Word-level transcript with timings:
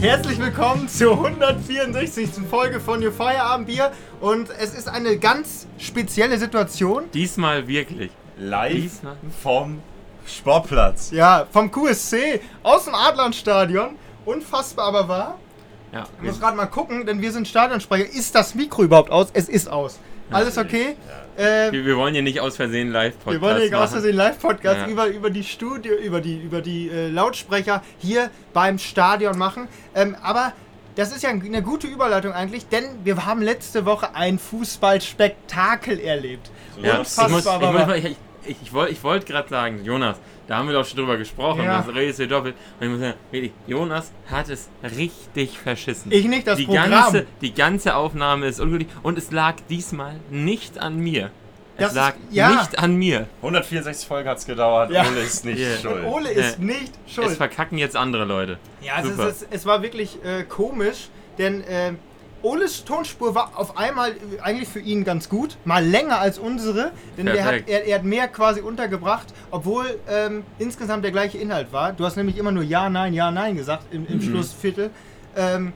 Herzlich 0.00 0.38
willkommen 0.38 0.88
zur 0.88 1.12
164. 1.12 2.30
Folge 2.48 2.80
von 2.80 3.04
Your 3.04 3.12
Feierabendbier 3.12 3.92
und 4.20 4.48
es 4.58 4.72
ist 4.74 4.88
eine 4.88 5.18
ganz 5.18 5.66
spezielle 5.78 6.38
Situation. 6.38 7.04
Diesmal 7.12 7.68
wirklich. 7.68 8.10
Live 8.38 8.72
Diesmal. 8.72 9.16
vom 9.42 9.82
Sportplatz. 10.26 11.10
Ja, 11.10 11.46
vom 11.52 11.70
QSC 11.70 12.40
aus 12.62 12.86
dem 12.86 12.94
Adlernstadion. 12.94 13.96
Unfassbar 14.24 14.86
aber 14.86 15.08
wahr. 15.08 15.38
Ja, 15.92 16.06
Ich 16.22 16.28
muss 16.28 16.40
gerade 16.40 16.56
mal 16.56 16.66
gucken, 16.66 17.04
denn 17.04 17.20
wir 17.20 17.32
sind 17.32 17.46
Stadionsprecher. 17.46 18.08
Ist 18.10 18.34
das 18.34 18.54
Mikro 18.54 18.84
überhaupt 18.84 19.10
aus? 19.10 19.28
Es 19.34 19.48
ist 19.50 19.68
aus. 19.68 19.98
Alles 20.30 20.58
okay? 20.58 20.96
Äh, 21.36 21.72
wir, 21.72 21.84
wir 21.86 21.96
wollen 21.96 22.14
hier 22.14 22.22
nicht 22.22 22.40
aus 22.40 22.56
Versehen 22.56 22.90
Live-Podcast 22.90 23.32
wir 23.32 23.40
wollen 23.40 23.62
hier 23.62 23.76
aus 23.76 23.90
machen. 23.90 23.92
Versehen 23.92 24.16
Live-Podcast 24.16 24.80
Ja. 24.80 24.86
über, 24.88 25.06
über 25.06 25.30
die 25.30 25.44
Studio, 25.44 25.94
über 25.94 26.20
die, 26.20 26.38
über 26.40 26.60
die 26.60 26.88
äh, 26.88 27.08
Lautsprecher 27.08 27.82
hier 27.98 28.30
beim 28.52 28.78
Stadion 28.78 29.38
machen. 29.38 29.68
Ähm, 29.94 30.16
aber 30.22 30.52
das 30.96 31.12
ist 31.12 31.22
ja 31.22 31.30
eine 31.30 31.62
gute 31.62 31.86
Überleitung 31.86 32.32
eigentlich, 32.32 32.68
denn 32.68 32.84
wir 33.04 33.24
haben 33.24 33.42
letzte 33.42 33.86
Woche 33.86 34.14
ein 34.14 34.38
Fußballspektakel 34.38 35.98
erlebt. 36.00 36.50
Ja, 36.82 36.92
ich 36.92 36.98
Unfassbar 36.98 37.28
muss, 37.30 37.44
ich, 37.44 37.50
aber 37.50 37.72
muss 37.72 37.86
mal, 37.86 37.98
ich, 37.98 38.16
ich, 38.46 38.56
ich 38.62 38.72
wollte 38.72 38.92
ich 38.92 39.02
wollt 39.04 39.26
gerade 39.26 39.48
sagen, 39.48 39.84
Jonas, 39.84 40.18
da 40.46 40.56
haben 40.58 40.66
wir 40.68 40.74
doch 40.74 40.84
schon 40.84 40.98
drüber 40.98 41.16
gesprochen, 41.16 41.62
Ja. 41.64 41.82
das 41.82 41.94
redest 41.94 42.18
du 42.20 42.28
doppelt. 42.28 42.54
Und 42.80 42.86
ich 42.86 42.92
muss 42.92 43.00
sagen, 43.00 43.18
wirklich, 43.30 43.52
Jonas 43.66 44.10
hat 44.30 44.48
es 44.48 44.68
richtig 44.96 45.58
verschissen. 45.58 46.10
Ich 46.12 46.24
nicht, 46.26 46.46
das 46.46 46.56
die 46.58 46.64
Programm. 46.66 46.90
Ganze, 46.90 47.26
die 47.40 47.54
ganze 47.54 47.94
Aufnahme 47.94 48.46
ist 48.46 48.60
ungültig 48.60 48.88
und 49.02 49.16
es 49.18 49.30
lag 49.30 49.54
diesmal 49.68 50.16
nicht 50.30 50.78
an 50.78 50.98
mir. 50.98 51.30
Es 51.76 51.84
Das 51.84 51.88
ist- 51.92 51.96
lag 51.96 52.14
ja. 52.30 52.50
nicht 52.50 52.78
an 52.78 52.94
mir. 52.96 53.26
164 53.42 54.06
Folgen 54.06 54.28
hat 54.28 54.38
es 54.38 54.44
gedauert. 54.44 54.90
Ja. 54.90 55.02
Ole 55.08 55.20
ist 55.20 55.44
nicht 55.44 55.58
Yeah. 55.58 55.78
schuld. 55.78 56.04
Ole 56.04 56.30
Äh, 56.30 56.40
ist 56.40 56.58
nicht 56.58 56.92
Es 57.06 57.14
schuld. 57.14 57.30
verkacken 57.36 57.78
jetzt 57.78 57.96
andere 57.96 58.24
Leute. 58.24 58.58
Ja, 58.82 58.94
es, 59.00 59.06
ist, 59.08 59.18
es, 59.18 59.46
es 59.50 59.66
war 59.66 59.82
wirklich 59.82 60.18
äh, 60.24 60.42
komisch, 60.42 61.08
denn 61.38 61.62
äh, 61.64 61.92
Oles 62.42 62.84
Tonspur 62.84 63.34
war 63.34 63.52
auf 63.54 63.76
einmal 63.76 64.14
eigentlich 64.42 64.68
für 64.68 64.80
ihn 64.80 65.04
ganz 65.04 65.28
gut, 65.28 65.58
mal 65.64 65.84
länger 65.84 66.18
als 66.20 66.38
unsere, 66.38 66.92
denn 67.18 67.26
hat, 67.28 67.68
er, 67.68 67.86
er 67.86 67.96
hat 67.96 68.04
mehr 68.04 68.28
quasi 68.28 68.60
untergebracht, 68.60 69.26
obwohl 69.50 69.98
ähm, 70.08 70.42
insgesamt 70.58 71.04
der 71.04 71.12
gleiche 71.12 71.38
Inhalt 71.38 71.72
war. 71.72 71.92
Du 71.92 72.04
hast 72.04 72.16
nämlich 72.16 72.38
immer 72.38 72.52
nur 72.52 72.62
Ja, 72.62 72.88
Nein, 72.88 73.12
Ja, 73.12 73.30
Nein 73.30 73.56
gesagt 73.56 73.84
im, 73.92 74.02
Mhm. 74.02 74.06
im 74.08 74.22
Schlussviertel. 74.22 74.90
Ähm, 75.36 75.72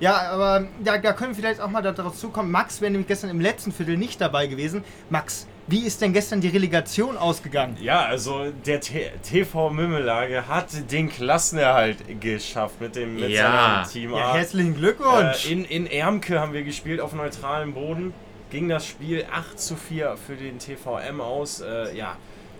ja, 0.00 0.16
aber 0.32 0.66
da, 0.82 0.98
da 0.98 1.12
können 1.12 1.30
wir 1.32 1.36
vielleicht 1.36 1.60
auch 1.60 1.68
mal 1.68 1.82
darauf 1.82 2.16
zukommen. 2.16 2.50
Max 2.50 2.80
wäre 2.80 2.90
nämlich 2.90 3.06
gestern 3.06 3.30
im 3.30 3.40
letzten 3.40 3.70
Viertel 3.70 3.96
nicht 3.96 4.20
dabei 4.20 4.46
gewesen. 4.46 4.82
Max, 5.10 5.46
wie 5.70 5.86
ist 5.86 6.00
denn 6.00 6.12
gestern 6.12 6.40
die 6.40 6.48
Relegation 6.48 7.16
ausgegangen? 7.16 7.76
Ja, 7.80 8.04
also 8.04 8.50
der 8.66 8.80
T 8.80 9.10
TV 9.22 9.70
Mümmelage 9.70 10.48
hat 10.48 10.66
den 10.90 11.08
Klassenerhalt 11.08 11.98
geschafft 12.20 12.80
mit 12.80 12.96
dem 12.96 13.14
mit 13.20 13.30
Ja. 13.30 13.84
seinem 13.84 13.92
Team 13.92 14.12
Ja, 14.16 14.34
herzlichen 14.34 14.74
Glückwunsch! 14.74 15.46
Äh, 15.48 15.52
in, 15.52 15.64
in 15.64 15.86
Ermke 15.86 16.40
haben 16.40 16.52
wir 16.52 16.62
gespielt 16.64 17.00
auf 17.00 17.12
neutralem 17.12 17.74
Boden. 17.74 18.12
Ging 18.50 18.68
das 18.68 18.86
Spiel 18.86 19.24
8 19.30 19.60
zu 19.60 19.76
4 19.76 20.16
für 20.16 20.34
den 20.34 20.58
TVM 20.58 21.20
aus. 21.20 21.60
Äh, 21.60 21.96
ja, 21.96 22.16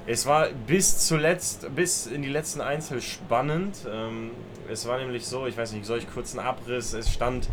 es 0.06 0.24
war 0.26 0.48
bis 0.66 1.06
zuletzt, 1.06 1.74
bis 1.74 2.06
in 2.06 2.22
die 2.22 2.28
letzten 2.28 2.60
Einzel 2.60 3.02
spannend. 3.02 3.76
Ähm, 3.92 4.30
es 4.70 4.86
war 4.86 4.98
nämlich 4.98 5.26
so, 5.26 5.46
ich 5.46 5.56
weiß 5.56 5.72
nicht, 5.72 5.84
soll 5.84 5.98
ich 5.98 6.08
kurz 6.12 6.36
einen 6.36 6.46
Abriss? 6.46 6.92
Es 6.92 7.12
stand 7.12 7.48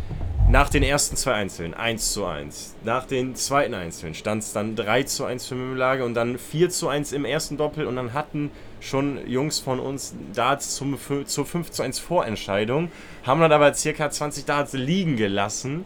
nach 0.50 0.70
den 0.70 0.82
ersten 0.82 1.14
zwei 1.16 1.34
Einzeln 1.34 1.74
1 1.74 2.12
zu 2.12 2.24
1. 2.24 2.76
Nach 2.82 3.04
den 3.04 3.34
zweiten 3.34 3.74
Einzeln 3.74 4.14
stand 4.14 4.42
es 4.42 4.54
dann 4.54 4.76
3 4.76 5.02
zu 5.02 5.26
1 5.26 5.46
für 5.46 5.54
Mümmelage 5.54 6.04
und 6.04 6.14
dann 6.14 6.38
4 6.38 6.70
zu 6.70 6.88
1 6.88 7.12
im 7.12 7.26
ersten 7.26 7.58
Doppel 7.58 7.86
und 7.86 7.96
dann 7.96 8.14
hatten 8.14 8.50
schon 8.80 9.28
Jungs 9.28 9.58
von 9.58 9.78
uns 9.78 10.14
Darts 10.32 10.74
zum, 10.74 10.98
zur 11.26 11.44
5 11.44 11.70
zu 11.70 11.82
1 11.82 11.98
Vorentscheidung, 11.98 12.90
haben 13.24 13.42
dann 13.42 13.52
aber 13.52 13.74
circa 13.74 14.08
20 14.08 14.46
Darts 14.46 14.72
liegen 14.72 15.16
gelassen. 15.16 15.84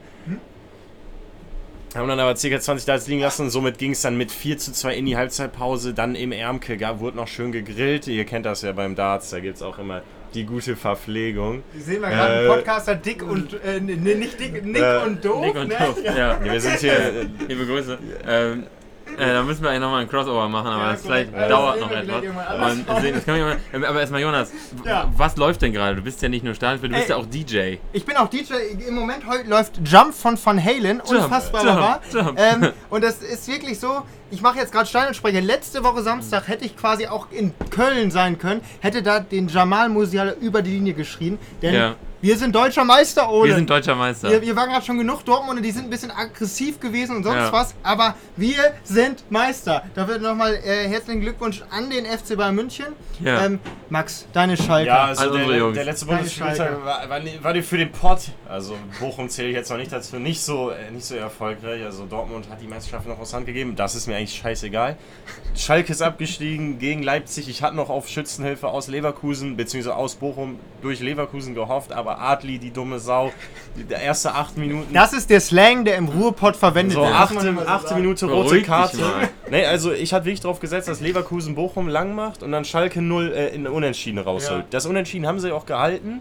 Haben 1.97 2.09
dann 2.09 2.21
aber 2.21 2.37
circa 2.37 2.59
20 2.59 2.87
Darts 2.87 3.07
liegen 3.09 3.21
lassen 3.21 3.43
und 3.43 3.51
somit 3.51 3.79
ging 3.79 3.91
es 3.91 4.01
dann 4.01 4.17
mit 4.17 4.31
4 4.31 4.59
zu 4.59 4.73
2 4.73 4.95
in 4.95 5.07
die 5.07 5.17
Halbzeitpause. 5.17 5.93
Dann 5.93 6.15
im 6.15 6.33
Ärmke 6.33 6.79
gab, 6.79 7.01
wurde 7.01 7.17
noch 7.17 7.29
schön 7.29 7.53
gegrillt. 7.53 8.07
Ihr 8.07 8.25
kennt 8.25 8.47
das 8.47 8.63
ja 8.63 8.73
beim 8.73 8.95
Darts, 8.95 9.31
da 9.31 9.41
gibt 9.41 9.57
es 9.57 9.63
auch 9.63 9.79
immer 9.79 10.03
die 10.35 10.45
gute 10.45 10.77
Verpflegung. 10.77 11.63
Wir 11.73 11.83
sehen 11.83 12.01
wir 12.03 12.09
gerade 12.11 12.35
Äh, 12.35 12.39
einen 12.39 12.49
Podcaster 12.49 12.95
dick 12.95 13.23
und 13.23 13.55
äh, 13.65 13.81
nee, 13.81 14.15
nicht 14.15 14.39
dick, 14.41 14.65
Nick 14.65 14.83
Äh, 14.83 14.99
und 15.07 15.25
doof. 15.25 15.45
Nick 15.45 15.55
und 15.57 15.69
ne? 15.69 15.77
Doof. 15.79 15.99
Ja. 16.05 16.17
Ja. 16.17 16.45
Wir 16.45 16.61
sind 16.61 16.79
hier. 16.79 16.93
äh, 16.93 17.27
Liebe 17.49 17.67
Grüße. 17.67 17.99
Ähm, 18.27 18.65
äh, 19.19 19.33
da 19.33 19.43
müssen 19.43 19.63
wir 19.63 19.71
eigentlich 19.71 19.81
nochmal 19.81 20.01
einen 20.01 20.09
Crossover 20.11 20.49
machen, 20.49 20.69
aber 20.69 20.85
Ja, 20.85 20.93
es 20.93 21.03
vielleicht 21.03 21.33
korrekt. 21.33 21.51
dauert 21.51 21.75
Das 21.77 21.81
noch 21.83 21.91
etwas. 21.91 22.73
Und 22.73 22.87
deswegen, 22.89 23.15
das 23.17 23.25
kann 23.25 23.37
ich 23.37 23.43
mal, 23.43 23.57
ähm, 23.73 23.85
aber 23.85 24.01
erstmal 24.01 24.21
Jonas, 24.21 24.53
Ja. 24.85 25.11
was 25.17 25.37
läuft 25.37 25.63
denn 25.63 25.73
gerade? 25.73 25.97
Du 25.97 26.03
bist 26.03 26.21
ja 26.23 26.29
nicht 26.29 26.45
nur 26.45 26.55
Stadion, 26.55 26.91
du 26.91 26.97
bist 26.97 27.09
ja 27.09 27.17
auch 27.17 27.27
DJ. 27.27 27.77
Ich 27.93 28.05
bin 28.05 28.17
auch 28.17 28.29
DJ. 28.29 28.55
Im 28.89 28.95
Moment 28.95 29.27
heute 29.27 29.49
läuft 29.49 29.81
Jump 29.85 30.15
von 30.15 30.39
Van 30.43 30.63
Halen. 30.63 31.01
Unfassbar 31.01 31.65
Jump. 31.65 32.01
Jump. 32.27 32.39
Ähm, 32.41 32.73
und 32.91 33.05
das 33.05 33.17
ist 33.23 33.49
wirklich 33.49 33.79
so. 33.79 34.03
Ich 34.31 34.41
mache 34.41 34.59
jetzt 34.59 34.73
gerade 34.73 34.87
Stadionsprecher. 34.87 35.41
Letzte 35.43 35.85
Woche 35.85 36.03
Samstag 36.03 36.49
hätte 36.49 36.65
ich 36.65 36.77
quasi 36.77 37.07
auch 37.07 37.27
in 37.31 37.53
Köln 37.71 38.11
sein 38.11 38.39
können. 38.39 38.63
Hätte 38.81 39.03
da 39.03 39.21
den 39.21 39.49
Jamal 39.49 39.89
Musiala 39.91 40.33
über 40.41 40.63
die 40.63 40.71
Linie 40.71 40.95
geschrien. 40.95 41.39
Denn 41.61 41.75
Ja. 41.75 41.95
Wir 42.23 42.39
sind 42.39 42.55
deutscher 42.55 42.85
Meister, 42.85 43.31
Ole. 43.31 43.49
Wir 43.51 43.57
sind 43.57 43.69
deutscher 43.69 43.95
Meister. 43.95 44.31
Wir, 44.31 44.41
wir 44.41 44.57
waren 44.57 44.71
gerade 44.71 44.85
schon 44.87 44.97
genug 44.97 45.25
Dortmunder, 45.25 45.61
die 45.61 45.71
sind 45.73 45.85
ein 45.85 45.91
bisschen 45.91 46.11
aggressiv 46.11 46.81
gewesen 46.81 47.17
und 47.17 47.25
sonst 47.25 47.37
Ja. 47.37 47.53
was, 47.53 47.75
aber 47.83 48.15
wir 48.37 48.73
sind 48.85 49.25
Meister. 49.31 49.83
Dafür 49.95 50.19
nochmal 50.19 50.55
äh, 50.55 50.89
herzlichen 50.89 51.21
Glückwunsch 51.21 51.63
an 51.71 51.91
den 51.91 52.07
FC 52.07 52.37
Bayern 52.37 52.55
München. 52.55 52.87
Ja. 53.21 53.45
Ähm, 53.45 53.59
Max, 53.91 54.27
deine 54.33 54.57
Schalke. 54.57 54.87
Ja, 54.89 55.05
also 55.05 55.23
Also 55.23 55.35
unsere 55.35 55.51
der, 55.51 55.59
Jungs. 55.59 55.75
der 55.75 55.85
letzte 55.85 56.07
Bundesspieltag 56.07 56.85
war, 56.85 57.09
war, 57.11 57.21
war 57.43 57.53
dir 57.53 57.63
für 57.63 57.77
den 57.77 57.93
Pott, 57.93 58.21
also 58.49 58.77
Bochum 59.01 59.29
zähle 59.29 59.49
ich 59.49 59.55
jetzt 59.55 59.71
noch 59.71 59.77
nicht 59.77 59.93
dazu, 59.93 60.17
nicht 60.17 60.41
so, 60.41 60.71
äh, 60.71 60.91
nicht 60.91 61.05
so 61.05 61.15
erfolgreich. 61.17 61.83
Also 61.85 62.07
Dortmund 62.07 62.49
hat 62.49 62.61
die 62.63 62.67
Meisterschaft 62.69 63.07
noch 63.07 63.19
aus 63.19 63.35
Hand 63.35 63.47
gegeben, 63.47 63.77
das 63.77 63.95
ist 63.95 64.07
mir 64.07 64.17
eigentlich 64.17 64.35
scheißegal. 64.39 64.97
Schalke 65.57 65.93
ist 65.93 66.01
abgestiegen 66.03 66.79
gegen 66.79 67.03
Leipzig. 67.03 67.49
Ich 67.49 67.63
hatte 67.63 67.77
noch 67.77 67.91
auf 67.91 68.09
Schützenhilfe 68.09 68.69
aus 68.69 68.89
Leverkusen, 68.89 69.57
beziehungsweise 69.57 69.97
aus 69.97 70.15
Bochum 70.15 70.59
durch 70.81 71.01
Leverkusen 71.01 71.55
gehofft, 71.55 71.93
aber 71.93 72.12
Adli, 72.19 72.59
die 72.59 72.71
dumme 72.71 72.99
Sau, 72.99 73.33
die, 73.77 73.85
der 73.85 74.01
erste 74.01 74.35
acht 74.35 74.57
Minuten. 74.57 74.93
Das 74.93 75.13
ist 75.13 75.31
der 75.31 75.41
Slang, 75.41 75.85
der 75.85 75.97
im 75.97 76.09
Ruhrpott 76.09 76.57
verwendet 76.57 76.95
So, 76.95 77.03
wird. 77.03 77.15
achte 77.15 77.41
sagen. 77.41 78.03
Minute 78.03 78.27
Beruhig 78.27 78.45
rote 78.45 78.55
dich 78.59 78.67
Karte. 78.67 78.99
Nee, 79.51 79.65
also 79.67 79.93
ich 79.93 80.13
hatte 80.13 80.25
wirklich 80.27 80.41
darauf 80.41 80.61
gesetzt, 80.61 80.89
dass 80.89 81.01
Leverkusen 81.01 81.55
Bochum 81.55 81.89
lang 81.89 82.15
macht 82.15 82.43
und 82.43 82.53
dann 82.53 82.65
Schalke 82.65 83.01
0 83.03 83.33
äh, 83.33 83.49
in 83.55 83.67
Unentschieden 83.67 84.19
rausholt. 84.19 84.61
Ja. 84.63 84.67
Das 84.71 84.87
Unentschieden 84.87 85.27
haben 85.27 85.39
sie 85.41 85.53
auch 85.53 85.67
gehalten, 85.67 86.21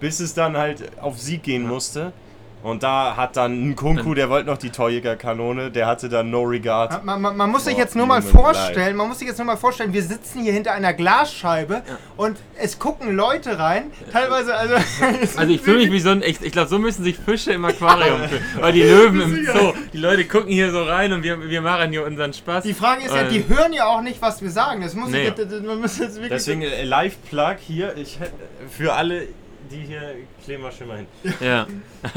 bis 0.00 0.20
es 0.20 0.34
dann 0.34 0.56
halt 0.56 0.90
auf 1.00 1.18
Sieg 1.18 1.42
gehen 1.42 1.66
musste. 1.66 2.12
Und 2.62 2.82
da 2.84 3.16
hat 3.16 3.36
dann 3.36 3.70
ein 3.70 3.76
Kunku, 3.76 4.14
der 4.14 4.30
wollte 4.30 4.48
noch 4.48 4.58
die 4.58 4.70
Torjägerkanone, 4.70 5.70
der 5.72 5.86
hatte 5.88 6.08
dann 6.08 6.30
No 6.30 6.42
Regard. 6.42 7.04
Man, 7.04 7.20
man, 7.20 7.36
man 7.36 7.50
muss 7.50 7.64
sich 7.64 7.76
jetzt 7.76 7.96
nur 7.96 8.06
mal 8.06 8.22
vorstellen, 8.22 8.94
man 8.96 9.08
muss 9.08 9.18
sich 9.18 9.26
jetzt 9.26 9.38
nur 9.38 9.46
mal 9.46 9.56
vorstellen, 9.56 9.92
wir 9.92 10.02
sitzen 10.02 10.42
hier 10.42 10.52
hinter 10.52 10.72
einer 10.72 10.92
Glasscheibe 10.94 11.82
und 12.16 12.38
es 12.56 12.78
gucken 12.78 13.16
Leute 13.16 13.58
rein. 13.58 13.90
Teilweise, 14.12 14.54
also. 14.54 14.74
Also 15.36 15.52
ich 15.52 15.60
fühle 15.60 15.78
mich 15.78 15.90
wie 15.90 15.98
so 16.00 16.10
ein, 16.10 16.22
ich, 16.22 16.40
ich 16.40 16.52
glaube, 16.52 16.68
so 16.68 16.78
müssen 16.78 17.02
sich 17.02 17.16
Fische 17.16 17.52
im 17.52 17.64
Aquarium 17.64 18.20
fühlen. 18.28 18.42
Oder 18.58 18.72
die 18.72 18.82
Löwen 18.82 19.20
im 19.22 19.46
Zoo. 19.46 19.72
Die 19.92 19.98
Leute 19.98 20.24
gucken 20.26 20.52
hier 20.52 20.70
so 20.70 20.82
rein 20.84 21.12
und 21.12 21.22
wir, 21.24 21.48
wir 21.48 21.60
machen 21.62 21.90
hier 21.90 22.04
unseren 22.06 22.32
Spaß. 22.32 22.62
Die 22.64 22.74
Frage 22.74 23.04
ist 23.04 23.14
ja, 23.14 23.24
die 23.24 23.44
hören 23.48 23.72
ja 23.72 23.86
auch 23.86 24.02
nicht, 24.02 24.22
was 24.22 24.40
wir 24.40 24.50
sagen. 24.50 24.82
Das 24.82 24.94
muss 24.94 25.10
Nee. 25.10 25.28
ich, 25.28 25.36
jetzt- 25.36 25.62
man 25.64 25.80
muss 25.80 25.98
jetzt 25.98 26.14
wirklich. 26.14 26.30
Deswegen 26.30 26.62
äh, 26.62 26.84
Live-Plug 26.84 27.56
hier, 27.60 27.96
ich 27.96 28.20
hätte 28.20 28.32
für 28.70 28.92
alle, 28.94 29.24
die 29.72 29.80
hier, 29.86 30.14
kleben 30.44 30.62
wir 30.62 30.70
schon 30.72 30.88
mal 30.88 30.98
hin. 30.98 31.06
Ja. 31.40 31.66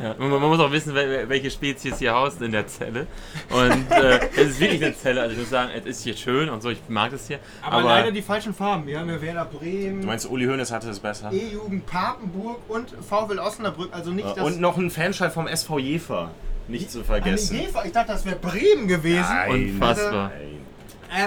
ja. 0.00 0.14
Man, 0.18 0.30
man 0.30 0.40
muss 0.42 0.60
auch 0.60 0.70
wissen, 0.70 0.94
wel- 0.94 1.28
welche 1.28 1.50
Spezies 1.50 1.98
hier 1.98 2.14
hausen 2.14 2.44
in 2.44 2.52
der 2.52 2.66
Zelle. 2.66 3.06
Und 3.50 3.90
äh, 3.90 4.20
es 4.36 4.48
ist 4.50 4.60
wirklich 4.60 4.84
eine 4.84 4.96
Zelle. 4.96 5.20
Also 5.22 5.32
ich 5.34 5.38
muss 5.40 5.50
sagen, 5.50 5.70
es 5.76 5.84
ist 5.86 6.02
hier 6.04 6.16
schön 6.16 6.48
und 6.48 6.62
so, 6.62 6.70
ich 6.70 6.80
mag 6.88 7.12
es 7.12 7.26
hier. 7.28 7.38
aber, 7.62 7.82
leider 7.82 8.12
die 8.12 8.22
falschen 8.22 8.54
Farben. 8.54 8.86
Wir 8.86 9.00
haben 9.00 9.08
ja 9.10 9.20
Werder 9.20 9.48
Du 9.50 9.58
Bremen, 9.58 10.04
meinst, 10.04 10.28
Uli 10.30 10.46
Hoeneß 10.46 10.70
hatte 10.72 10.88
es 10.90 11.00
besser? 11.00 11.30
E-Jugend 11.32 11.86
Papenburg 11.86 12.58
und 12.68 12.90
VfL 12.90 13.38
Osnabrück. 13.38 13.88
Also 13.92 14.10
nicht 14.10 14.28
das. 14.36 14.44
Und 14.44 14.60
noch 14.60 14.76
ein 14.76 14.90
Fanschall 14.90 15.30
vom 15.30 15.46
SV 15.48 15.78
Jefer, 15.78 16.30
nicht 16.68 16.90
zu 16.90 17.00
Ah, 17.00 17.04
vergessen. 17.04 17.56
Jever. 17.60 17.84
Ich 17.86 17.92
dachte, 17.92 18.12
das 18.12 18.24
wäre 18.24 18.36
Bremen 18.36 18.86
gewesen. 18.88 19.20
Nein. 19.28 19.50
Unfassbar. 19.50 20.30
Nein. 20.30 20.56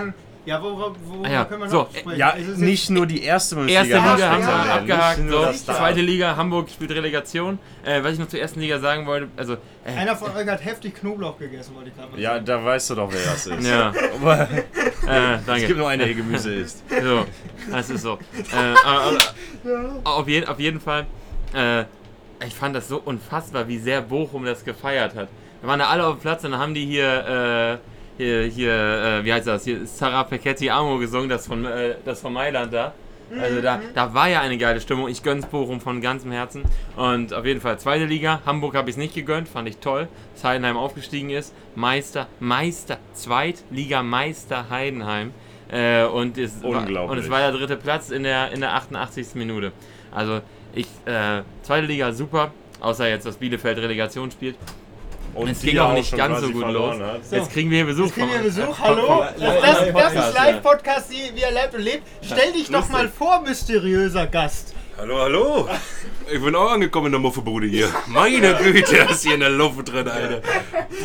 Ähm, 0.08 0.14
ja, 0.50 0.62
worüber, 0.62 0.96
worüber 1.06 1.28
Ah 1.28 1.32
ja, 1.32 1.46
können 1.46 1.62
wir 1.62 1.70
so, 1.70 1.78
noch 1.84 1.90
sprechen? 1.96 2.18
Ja, 2.20 2.34
Es 2.38 2.48
ist 2.48 2.58
nicht 2.58 2.90
nur 2.90 3.06
die 3.06 3.24
erste 3.24 3.56
Bundesliga. 3.56 3.82
Erste 3.82 3.96
Liga 3.96 4.18
ja, 4.26 4.32
haben 4.32 4.42
wir 4.42 4.68
ja, 4.68 4.76
abgehakt. 4.76 5.20
So. 5.66 5.74
Zweite 5.74 6.02
Liga, 6.02 6.36
Hamburg 6.36 6.70
spielt 6.70 6.92
Relegation. 6.92 7.60
Äh, 7.86 8.04
was 8.04 8.14
ich 8.14 8.20
noch 8.20 8.28
zur 8.28 8.40
ersten 8.40 8.60
Liga 8.60 8.80
sagen 8.80 9.06
wollte, 9.06 9.28
also. 9.38 9.54
Äh, 9.86 9.96
Einer 9.98 10.16
von 10.16 10.36
euch 10.36 10.48
hat 10.48 10.66
heftig 10.66 10.96
Knoblauch 10.96 11.38
gegessen, 11.38 11.76
wollte 11.76 11.90
ich 11.90 11.96
gerade 11.96 12.12
mal 12.12 12.20
Ja, 12.20 12.34
sagen. 12.34 12.46
da 12.46 12.66
weißt 12.66 12.90
du 12.90 12.96
doch, 12.96 13.12
wer 13.12 13.24
das 13.24 13.46
ist. 13.48 13.68
ja, 13.68 13.94
Aber 14.20 14.42
äh, 15.08 15.36
es 15.36 15.46
danke. 15.46 15.68
gibt 15.68 15.78
nur 15.78 15.88
eine, 15.90 16.06
die 16.08 16.16
Gemüse 16.16 16.54
isst. 16.54 16.84
So, 16.90 17.26
das 17.72 17.90
ist 17.90 18.02
so. 18.02 18.14
Äh, 18.52 18.76
aber, 18.86 19.18
aber, 20.04 20.16
auf, 20.18 20.28
jeden, 20.28 20.48
auf 20.48 20.60
jeden 20.60 20.80
Fall, 20.82 21.06
äh, 21.54 21.82
ich 22.46 22.56
fand 22.56 22.76
das 22.76 22.88
so 22.88 23.02
unfassbar, 23.04 23.68
wie 23.68 23.78
sehr 23.78 24.02
Bochum 24.02 24.46
das 24.46 24.66
gefeiert 24.66 25.14
hat. 25.16 25.28
Wir 25.62 25.68
waren 25.70 25.80
da 25.80 25.88
alle 25.88 26.06
auf 26.08 26.16
dem 26.16 26.22
Platz 26.22 26.44
und 26.44 26.52
dann 26.52 26.60
haben 26.60 26.74
die 26.74 26.86
hier, 26.86 27.80
äh, 27.82 27.90
hier, 28.20 28.44
hier 28.44 28.74
äh, 28.74 29.26
wie 29.26 29.32
heißt 29.32 29.48
das, 29.48 29.64
hier 29.64 29.86
Sarah 29.86 30.26
Pecchetti 30.26 30.70
Amo 30.70 30.98
gesungen, 30.98 31.30
das 31.30 31.48
von, 31.48 31.66
äh, 31.66 31.96
das 32.04 32.20
von 32.20 32.34
Mailand 32.34 32.74
da. 32.74 32.94
Also 33.40 33.62
da, 33.62 33.80
da 33.94 34.14
war 34.14 34.28
ja 34.28 34.42
eine 34.42 34.58
geile 34.58 34.82
Stimmung. 34.82 35.08
Ich 35.08 35.22
gönn's 35.22 35.46
Bochum 35.46 35.80
von 35.80 36.02
ganzem 36.02 36.32
Herzen. 36.32 36.64
Und 36.96 37.34
auf 37.34 37.46
jeden 37.46 37.62
Fall 37.62 37.78
zweite 37.80 38.06
Liga. 38.06 38.42
Hamburg 38.46 38.76
habe 38.76 38.90
ich 38.90 38.96
es 38.96 38.98
nicht 38.98 39.14
gegönnt, 39.14 39.48
fand 39.48 39.70
ich 39.70 39.78
toll. 39.78 40.08
Dass 40.34 40.44
Heidenheim 40.44 40.78
aufgestiegen 40.78 41.30
ist. 41.30 41.54
Meister, 41.76 42.28
Meister, 42.40 42.98
Zweitligameister 43.14 44.70
Heidenheim. 44.70 45.32
Äh, 45.72 46.06
und, 46.06 46.40
es 46.40 46.64
war, 46.64 46.82
Unglaublich. 46.82 47.12
und 47.12 47.24
es 47.24 47.30
war 47.30 47.40
der 47.40 47.52
dritte 47.52 47.78
Platz 47.78 48.10
in 48.10 48.24
der, 48.24 48.52
in 48.52 48.62
der 48.62 48.74
88. 48.74 49.36
Minute. 49.36 49.72
Also 50.12 50.42
ich, 50.74 50.88
äh, 51.06 51.44
zweite 51.62 51.86
Liga 51.86 52.12
super. 52.12 52.52
Außer 52.82 53.08
jetzt, 53.08 53.26
dass 53.26 53.38
Bielefeld 53.38 53.78
Relegation 53.78 54.32
spielt. 54.32 54.56
Und 55.34 55.50
Es 55.50 55.62
ging 55.62 55.78
auch 55.80 55.94
nicht 55.94 56.16
ganz 56.16 56.42
so 56.42 56.50
gut 56.50 56.68
los. 56.68 57.00
Hat. 57.00 57.22
Jetzt 57.32 57.52
kriegen 57.52 57.70
wir 57.70 57.78
hier 57.78 57.86
Besuch. 57.86 58.06
Jetzt 58.06 58.16
kriegen 58.16 58.32
wir 58.32 58.40
Besuch, 58.40 58.80
äh, 58.80 58.82
hallo? 58.82 59.24
Das, 59.40 59.62
das, 59.62 59.94
das 59.94 60.30
ist. 60.30 60.34
Live-Podcast, 60.36 61.12
wie 61.12 61.42
er 61.42 61.52
lebt 61.52 61.76
und 61.76 61.82
lebt. 61.82 62.04
Stell 62.22 62.52
dich 62.52 62.70
doch 62.70 62.90
mal 62.90 63.08
vor, 63.08 63.42
mysteriöser 63.42 64.28
Gast. 64.28 64.74
Hallo, 64.98 65.18
hallo. 65.20 65.70
Ich 66.32 66.44
bin 66.44 66.54
auch 66.56 66.72
angekommen 66.72 67.06
in 67.08 67.14
der 67.14 67.22
Muffebude 67.22 67.68
hier. 67.68 67.90
Meine 68.08 68.54
Güte, 68.56 68.98
ist 68.98 69.24
hier 69.24 69.36
in 69.36 69.40
der 69.40 69.50
Luft 69.50 69.92
drin, 69.92 70.08
Alter. 70.08 70.42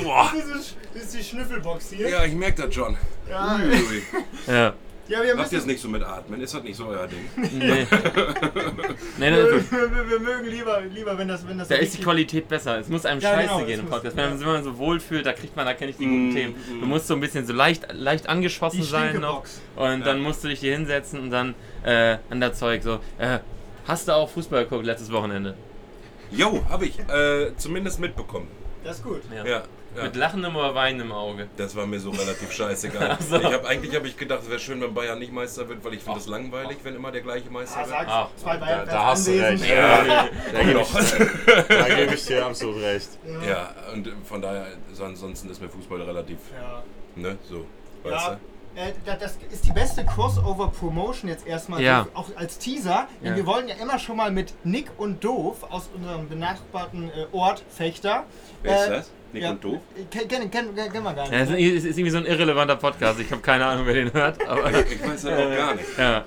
Boah. 0.02 0.32
Das 0.34 0.60
ist, 0.60 0.76
das 0.92 1.02
ist 1.04 1.14
die 1.14 1.22
Schnüffelbox 1.22 1.90
hier. 1.90 2.08
Ja, 2.08 2.24
ich 2.24 2.34
merke 2.34 2.62
das 2.62 2.74
schon. 2.74 2.96
Ja, 3.30 3.56
Uiui. 3.56 4.02
Ja. 4.48 4.72
Ja 5.08 5.22
wir, 5.22 5.34
Macht 5.36 5.52
müssen, 5.52 5.66
nicht 5.66 5.80
so 5.80 5.88
mit 5.88 6.02
Atmen? 6.02 6.40
Ist 6.40 6.54
das 6.54 6.62
nicht 6.62 6.76
so 6.76 6.86
euer 6.86 7.06
Ding? 7.06 7.28
Nee. 7.52 7.86
nee, 9.18 9.30
wir, 9.30 9.42
das 9.50 9.62
ist, 9.62 9.72
wir, 9.72 10.10
wir 10.10 10.20
mögen 10.20 10.46
lieber, 10.48 10.80
lieber, 10.82 11.18
wenn 11.18 11.28
das, 11.28 11.46
wenn 11.46 11.58
das 11.58 11.68
da 11.68 11.76
so 11.76 11.82
ist 11.82 11.98
die 11.98 12.02
Qualität 12.02 12.48
besser. 12.48 12.78
Es 12.78 12.88
muss 12.88 13.04
einem 13.06 13.20
Ja, 13.20 13.30
scheiße 13.34 13.48
genau, 13.54 13.64
gehen 13.66 13.78
im 13.80 13.84
muss- 13.86 13.90
Podcast. 13.94 14.16
Wenn 14.16 14.30
man, 14.30 14.40
wenn 14.40 14.46
man 14.46 14.64
so 14.64 14.78
wohl 14.78 15.00
fühlt, 15.00 15.26
da 15.26 15.32
kriegt 15.32 15.54
man, 15.56 15.66
da 15.66 15.74
kenne 15.74 15.90
ich 15.90 15.96
die 15.96 16.04
guten 16.06 16.30
Mm, 16.30 16.34
Themen. 16.34 16.54
mm. 16.54 16.80
Du 16.80 16.86
musst 16.86 17.06
so 17.06 17.14
ein 17.14 17.20
bisschen 17.20 17.46
so 17.46 17.52
leicht, 17.52 17.92
leicht 17.92 18.28
angeschossen 18.28 18.78
Die 18.80 18.86
sein 18.86 19.20
noch. 19.20 19.44
Und 19.76 20.04
dann 20.06 20.20
musst 20.20 20.42
du 20.44 20.48
dich 20.48 20.60
hier 20.60 20.72
hinsetzen 20.74 21.20
und 21.20 21.30
dann 21.30 21.54
äh, 21.84 22.16
an 22.30 22.40
der 22.40 22.52
Zeug 22.52 22.82
so. 22.82 23.00
Äh, 23.18 23.38
hast 23.86 24.08
du 24.08 24.12
auch 24.12 24.28
Fußball 24.30 24.64
geguckt 24.64 24.86
letztes 24.86 25.12
Wochenende? 25.12 25.54
Jo, 26.30 26.64
hab 26.68 26.82
ich. 26.82 26.98
Äh, 26.98 27.52
zumindest 27.56 28.00
mitbekommen. 28.00 28.48
Das 28.82 28.96
ist 28.96 29.04
gut. 29.04 29.20
Ja. 29.34 29.44
Ja. 29.46 29.62
Ja. 29.96 30.02
Mit 30.04 30.16
lachendem 30.16 30.54
oder 30.56 30.74
weinendem 30.74 31.12
Auge. 31.12 31.48
Das 31.56 31.74
war 31.76 31.86
mir 31.86 32.00
so 32.00 32.10
relativ 32.10 32.50
scheißegal. 32.52 33.16
so. 33.28 33.36
Ich 33.36 33.44
hab, 33.44 33.64
eigentlich 33.66 33.94
habe 33.94 34.06
ich 34.08 34.16
gedacht, 34.16 34.40
es 34.42 34.48
wäre 34.50 34.58
schön, 34.58 34.80
wenn 34.80 34.92
Bayern 34.94 35.18
nicht 35.18 35.32
Meister 35.32 35.68
wird, 35.68 35.84
weil 35.84 35.94
ich 35.94 36.02
finde 36.02 36.18
es 36.20 36.26
langweilig, 36.26 36.78
wenn 36.82 36.94
immer 36.96 37.12
der 37.12 37.20
gleiche 37.22 37.50
Meister 37.50 37.80
Ja, 37.80 37.86
wird. 37.86 37.96
sag's. 37.98 38.10
Ach, 38.12 38.28
Zwei 38.36 38.56
Bayern 38.56 38.86
da- 38.86 38.92
da 38.92 39.04
hast 39.06 39.26
du 39.26 39.30
recht. 39.32 39.66
Ja, 39.68 40.28
Da 40.52 40.62
gebe 40.62 40.80
ich, 40.80 40.88
Da 41.68 41.88
gebe 41.94 42.14
ich 42.14 42.26
dir 42.26 42.46
absolut 42.46 42.82
recht. 42.82 43.08
ja, 43.48 43.74
und 43.92 44.08
von 44.24 44.40
daher, 44.42 44.66
so 44.92 45.04
ansonsten 45.04 45.50
ist 45.50 45.60
mir 45.60 45.68
Fußball 45.68 46.02
relativ, 46.02 46.38
Ja. 46.54 46.82
ne, 47.16 47.38
so, 47.48 47.64
weißt 48.02 48.26
Ja, 48.26 48.30
du? 48.34 48.53
Äh, 48.76 48.92
da- 49.04 49.16
das 49.16 49.36
ist 49.50 49.64
die 49.66 49.72
beste 49.72 50.04
Crossover-Promotion 50.04 51.28
jetzt 51.30 51.46
erstmal, 51.46 51.80
Ja. 51.82 52.06
auch 52.14 52.26
als 52.36 52.58
Teaser. 52.58 53.08
Denn 53.22 53.30
Ja. 53.32 53.36
wir 53.36 53.46
wollen 53.46 53.68
ja 53.68 53.74
immer 53.80 53.98
schon 53.98 54.16
mal 54.16 54.30
mit 54.30 54.52
Nick 54.64 54.90
und 54.98 55.22
Doof 55.24 55.64
aus 55.70 55.88
unserem 55.94 56.28
benachbarten 56.28 57.10
äh, 57.10 57.26
Ort 57.32 57.62
Fechter. 57.68 58.24
Wer 58.62 58.76
ist 58.76 58.86
äh, 58.86 58.90
das? 58.90 59.10
Nick 59.32 59.42
ja, 59.42 59.50
und 59.50 59.64
Doof? 59.64 59.80
Kennen 60.10 60.28
kenn, 60.28 60.50
kenn, 60.50 60.74
kenn, 60.76 60.92
kenn 60.92 61.02
wir 61.02 61.12
gar 61.12 61.22
nicht. 61.24 61.32
ja, 61.32 61.40
es 61.40 61.48
ne? 61.50 61.60
ist, 61.60 61.78
es 61.78 61.84
ist 61.90 61.98
irgendwie 61.98 62.10
so 62.10 62.18
ein 62.18 62.26
irrelevanter 62.26 62.76
Podcast. 62.76 63.18
Ich 63.18 63.30
habe 63.32 63.42
keine 63.42 63.66
Ahnung, 63.66 63.84
wer 63.86 63.94
den 63.94 64.12
hört. 64.12 64.46
Aber 64.46 64.70
Ich 64.86 65.02
weiß 65.02 65.22
das 65.22 65.24
auch 65.32 65.56
gar 65.56 65.74
nicht. 65.74 65.98
ja. 65.98 66.18
Äh, 66.18 66.22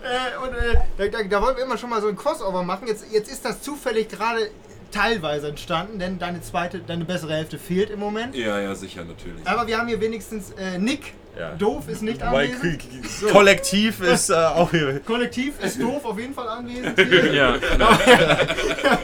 und 0.45 0.53
äh, 0.53 0.75
da, 0.97 1.17
da, 1.17 1.23
da 1.23 1.41
wollen 1.41 1.55
wir 1.55 1.63
immer 1.63 1.77
schon 1.77 1.89
mal 1.89 2.01
so 2.01 2.09
ein 2.09 2.15
Crossover 2.17 2.63
machen. 2.63 2.85
Jetzt, 2.88 3.05
jetzt 3.11 3.31
ist 3.31 3.45
das 3.45 3.61
zufällig 3.61 4.09
gerade 4.09 4.49
teilweise 4.92 5.48
entstanden, 5.50 6.00
denn 6.00 6.19
deine 6.19 6.42
zweite, 6.42 6.80
deine 6.80 7.06
bessere 7.06 7.34
Hälfte 7.36 7.57
fehlt 7.57 7.89
im 7.89 8.00
Moment. 8.00 8.36
Ja, 8.36 8.60
ja, 8.60 8.74
sicher, 8.75 9.04
natürlich. 9.06 9.45
Aber 9.48 9.68
wir 9.68 9.78
haben 9.78 9.88
hier 9.88 10.00
wenigstens 10.01 10.51
äh, 10.51 10.78
Nick. 10.78 11.13
Ja. 11.38 11.51
Doof 11.54 11.88
ist 11.88 12.01
nicht 12.01 12.19
Wobei 12.19 12.45
anwesend. 12.51 12.80
K- 12.80 13.28
Kollektiv 13.31 14.01
ist 14.01 14.31
äh, 14.31 14.34
auch 14.34 14.72
hier. 14.72 15.00
Kollektiv 15.01 15.54
ist 15.63 15.80
doof 15.81 16.04
auf 16.04 16.18
jeden 16.19 16.34
Fall 16.34 16.48
anwesend. 16.50 17.00
Hier. 17.00 17.25
Ja, 17.34 17.57
genau. 17.57 17.92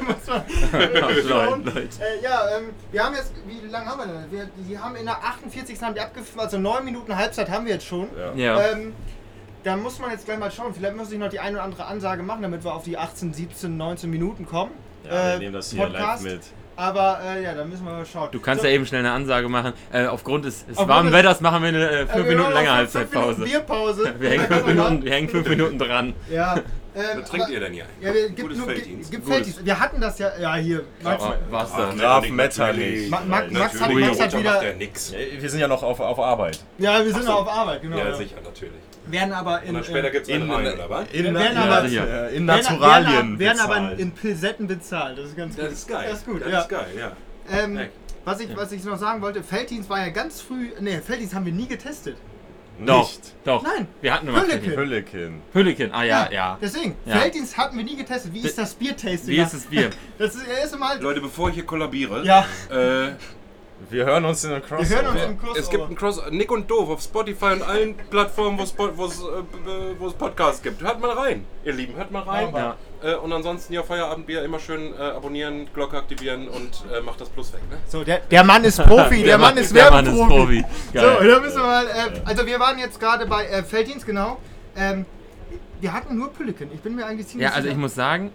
Muss 0.01 0.27
man 0.27 1.27
schauen. 1.27 1.63
Leute. 1.65 1.80
Äh, 2.00 2.24
ja, 2.24 2.57
ähm, 2.57 2.69
wir 2.91 3.03
haben 3.03 3.13
jetzt, 3.15 3.33
wie 3.45 3.68
lange 3.68 3.86
haben 3.86 4.00
wir 4.00 4.06
denn? 4.07 4.31
Wir, 4.31 4.50
die 4.68 4.77
haben 4.79 4.95
in 4.95 5.06
der 5.06 5.18
48. 5.24 5.79
haben 5.81 5.94
die 5.94 6.01
abgepfiffen, 6.01 6.39
also 6.39 6.57
9 6.57 6.83
Minuten 6.83 7.15
Halbzeit 7.15 7.51
haben 7.51 7.65
wir 7.65 7.74
jetzt 7.74 7.86
schon. 7.86 8.07
Ja. 8.36 8.59
Ähm, 8.71 8.94
da 9.63 9.77
muss 9.77 10.00
man 10.00 10.09
jetzt 10.12 10.25
gleich 10.25 10.39
mal 10.39 10.51
schauen. 10.51 10.74
Vielleicht 10.74 10.95
muss 10.95 11.12
ich 11.12 11.19
noch 11.19 11.29
die 11.29 11.39
eine 11.39 11.57
oder 11.57 11.63
andere 11.63 11.86
Ansage 11.86 12.24
machen, 12.24 12.41
damit 12.41 12.63
wir 12.63 12.74
auf 12.74 12.83
die 12.83 12.97
18, 12.97 13.33
17, 13.33 13.77
19 13.77 14.09
Minuten 14.09 14.45
kommen. 14.47 14.71
Ja, 15.05 15.11
wir 15.11 15.33
Äh, 15.35 15.39
nehmen 15.39 15.53
das 15.53 15.71
hier 15.71 15.83
Podcast. 15.85 16.23
live 16.23 16.33
mit. 16.33 16.41
Aber 16.75 17.19
äh, 17.23 17.44
ja, 17.44 17.53
da 17.53 17.65
müssen 17.65 17.85
wir 17.85 17.91
mal 17.94 18.05
schauen. 18.05 18.29
Du 18.31 18.39
kannst 18.39 18.63
So, 18.63 18.67
ja 18.67 18.73
eben 18.73 18.85
schnell 18.88 19.01
eine 19.01 19.11
Ansage 19.11 19.47
machen. 19.47 19.73
Äh, 19.91 20.07
aufgrund 20.07 20.45
des, 20.45 20.65
des 20.65 20.75
warmen 20.75 21.11
des- 21.11 21.19
Wetters 21.19 21.39
machen 21.39 21.61
wir 21.61 21.67
eine 21.69 21.88
äh, 21.88 22.01
äh, 22.01 22.07
5 22.07 22.13
wir 22.15 22.23
Minuten 22.23 22.41
machen 22.45 22.53
lange 22.55 22.71
Halbzeitpause. 22.73 23.25
fünf 23.27 23.38
Minuten 23.38 23.51
Bierpause. 23.67 24.13
Wir 24.19 24.29
hängen 24.31 24.45
Da 24.50 24.55
5 24.55 24.65
können 24.65 24.77
wir 24.77 24.83
Minuten, 24.83 25.05
wir 25.05 25.11
hängen 25.13 25.29
fünf 25.29 25.50
Minuten 25.50 25.77
dran. 25.79 26.13
Ja. 26.31 26.55
Ähm, 26.95 27.03
Was 27.21 27.29
trinkt 27.29 27.45
aber- 27.45 27.53
ihr 27.53 27.59
denn 27.59 27.73
hier? 27.73 27.85
Ja, 28.01 28.13
wir, 28.13 28.27
gibt 28.29 28.41
Gutes 28.41 28.57
nur, 28.57 28.67
Felddienst. 28.67 29.11
gibt 29.11 29.23
Gutes. 29.25 29.35
Felddienst. 29.38 29.65
Wir 29.65 29.79
hatten 29.79 30.01
das 30.01 30.17
ja, 30.19 30.31
ja 30.39 30.55
hier. 30.55 30.83
Max, 31.03 31.23
Oh, 31.23 31.33
was 31.51 31.75
denn? 31.75 31.97
Graf 32.00 32.29
Metterlich. 32.29 33.09
Ma- 33.09 33.19
Ma- 33.27 33.41
Max 33.51 33.79
hat, 33.81 33.91
Max 33.91 34.19
hat 34.21 34.38
wieder. 34.38 34.51
macht 34.53 34.63
er 34.63 34.73
nix. 34.75 35.11
Ja, 35.11 35.17
Wir 35.41 35.50
sind 35.50 35.59
ja 35.59 35.67
noch 35.67 35.81
auf, 35.83 36.00
auf 36.00 36.19
Arbeit. 36.19 36.59
Ja, 36.79 37.03
wir 37.05 37.13
sind 37.13 37.25
noch 37.25 37.41
auf 37.41 37.47
Arbeit, 37.50 37.81
genau. 37.83 37.97
Ja, 37.97 38.05
ja. 38.09 38.15
sicher, 38.15 38.35
natürlich. 38.44 38.73
Werden 39.07 39.33
aber 39.33 39.61
in. 39.63 39.69
Und 39.69 39.75
dann 39.75 39.83
später 39.83 40.07
äh, 40.07 40.11
gibt 40.11 40.27
es 40.27 40.33
einen 40.33 40.50
rein, 40.50 40.73
oder 40.73 40.89
was? 40.89 41.05
In, 41.11 41.23
werden 41.33 41.51
in, 41.51 41.57
aber- 41.57 41.85
ja, 41.88 42.27
in 42.27 42.45
Naturalien. 42.45 43.13
Werden, 43.13 43.39
werden 43.39 43.59
aber 43.59 43.77
in, 43.77 43.83
bezahlt. 43.83 44.00
in 44.00 44.11
Pilsetten 44.11 44.67
bezahlt. 44.67 45.17
Das 45.17 45.25
ist 45.25 45.38
ganz 45.38 45.55
gut. 45.55 45.65
Das 45.65 45.73
ist 45.73 45.88
geil. 45.88 46.05
Das 46.09 46.19
ist 46.19 46.25
gut, 46.25 46.41
das 46.41 46.51
ja. 46.51 46.59
ist 46.61 46.69
geil, 46.69 46.88
ja. 46.97 47.11
Ähm, 47.51 47.79
was, 48.25 48.39
ich, 48.39 48.55
was 48.55 48.71
ich 48.71 48.83
noch 48.85 48.97
sagen 48.97 49.21
wollte, 49.21 49.44
Felddienst 49.44 49.89
war 49.89 50.00
ja 50.00 50.09
ganz 50.09 50.39
früh. 50.41 50.69
Ne, 50.79 51.01
Felddienst 51.01 51.35
haben 51.35 51.45
wir 51.45 51.51
nie 51.53 51.67
getestet. 51.67 52.15
Doch, 52.83 53.07
Nicht. 53.07 53.33
doch. 53.44 53.61
Nein. 53.61 53.88
Wir 54.01 54.13
hatten 54.13 54.27
immer 54.27 54.41
Hülleken. 54.41 54.75
Hüllekin. 54.75 55.41
Hülleken, 55.53 55.91
ah 55.94 56.03
ja, 56.03 56.27
ja. 56.31 56.57
Deswegen, 56.59 56.95
Ja. 57.05 57.17
Felddienst 57.17 57.55
hatten 57.55 57.77
wir 57.77 57.83
nie 57.83 57.95
getestet. 57.95 58.33
Wie 58.33 58.39
ist 58.41 58.57
das 58.57 58.73
Biertasting? 58.73 59.27
Wie 59.27 59.38
ist 59.38 59.53
das 59.53 59.65
Bier? 59.65 59.91
Das 60.17 60.33
ist 60.33 60.47
das 60.47 60.57
erste 60.57 60.77
Mal. 60.77 61.00
Leute, 61.00 61.21
bevor 61.21 61.50
ich 61.50 61.55
hier 61.55 61.65
kollabiere, 61.65 62.25
Ja, 62.25 62.45
äh, 62.71 63.11
Wir 63.89 64.05
hören 64.05 64.23
uns 64.25 64.43
in 64.43 64.51
der 64.51 64.61
Crossover. 64.61 64.89
wir 64.89 64.95
hören 64.97 65.07
uns 65.15 65.23
im 65.25 65.39
Kurs. 65.39 65.57
es 65.59 65.69
gibt 65.69 65.83
einen 65.83 65.95
Cross 65.95 66.21
Nick 66.31 66.51
und 66.51 66.69
Doof 66.71 66.89
auf 66.89 67.01
Spotify 67.01 67.45
und 67.53 67.63
allen 67.63 67.95
Plattformen, 68.09 68.57
wo 68.57 68.63
es 68.63 68.71
Pod- 68.71 68.93
wo 68.95 69.05
es, 69.05 69.19
äh, 69.19 69.23
wo 69.99 70.07
es 70.07 70.13
Podcasts 70.13 70.61
gibt. 70.61 70.81
Hört 70.81 71.01
mal 71.01 71.11
rein, 71.11 71.45
ihr 71.65 71.73
Lieben, 71.73 71.95
hört 71.95 72.09
mal 72.11 72.21
rein. 72.23 72.53
Ja. 72.55 72.75
Äh, 73.03 73.15
und 73.15 73.33
ansonsten 73.33 73.73
ja 73.73 73.83
Feierabendbier 73.83 74.43
immer 74.43 74.59
schön 74.59 74.93
äh, 74.93 74.97
abonnieren, 75.01 75.67
Glocke 75.73 75.97
aktivieren 75.97 76.47
und 76.47 76.83
äh, 76.95 77.01
macht 77.01 77.19
das 77.19 77.29
Plus 77.29 77.51
weg. 77.53 77.59
Ne? 77.69 77.77
So, 77.87 78.03
der, 78.05 78.19
der 78.19 78.43
Mann 78.45 78.63
ist 78.63 78.81
Profi, 78.81 79.23
der, 79.25 79.37
Mann 79.37 79.57
ist 79.57 79.75
der 79.75 79.91
Mann 79.91 80.05
ist. 80.05 80.15
Profi. 80.17 80.63
So, 80.93 81.00
Geil. 81.01 81.27
da 81.27 81.39
müssen 81.41 81.57
wir 81.57 81.63
mal. 81.63 81.86
Äh, 81.86 82.21
also, 82.24 82.45
wir 82.45 82.59
waren 82.59 82.79
jetzt 82.79 83.00
gerade 83.00 83.25
bei 83.25 83.45
äh, 83.48 83.63
Felddienst, 83.63 84.05
genau. 84.05 84.39
Ähm, 84.77 85.05
wir 85.81 85.91
hatten 85.91 86.17
nur 86.17 86.31
Pülleken. 86.31 86.69
Ich 86.74 86.79
bin 86.79 86.95
mir 86.95 87.05
eigentlich 87.05 87.27
ziemlich 87.27 87.50
Ja, 87.50 87.53
also 87.53 87.67
ich 87.67 87.75
muss 87.75 87.93
sagen, 87.95 88.31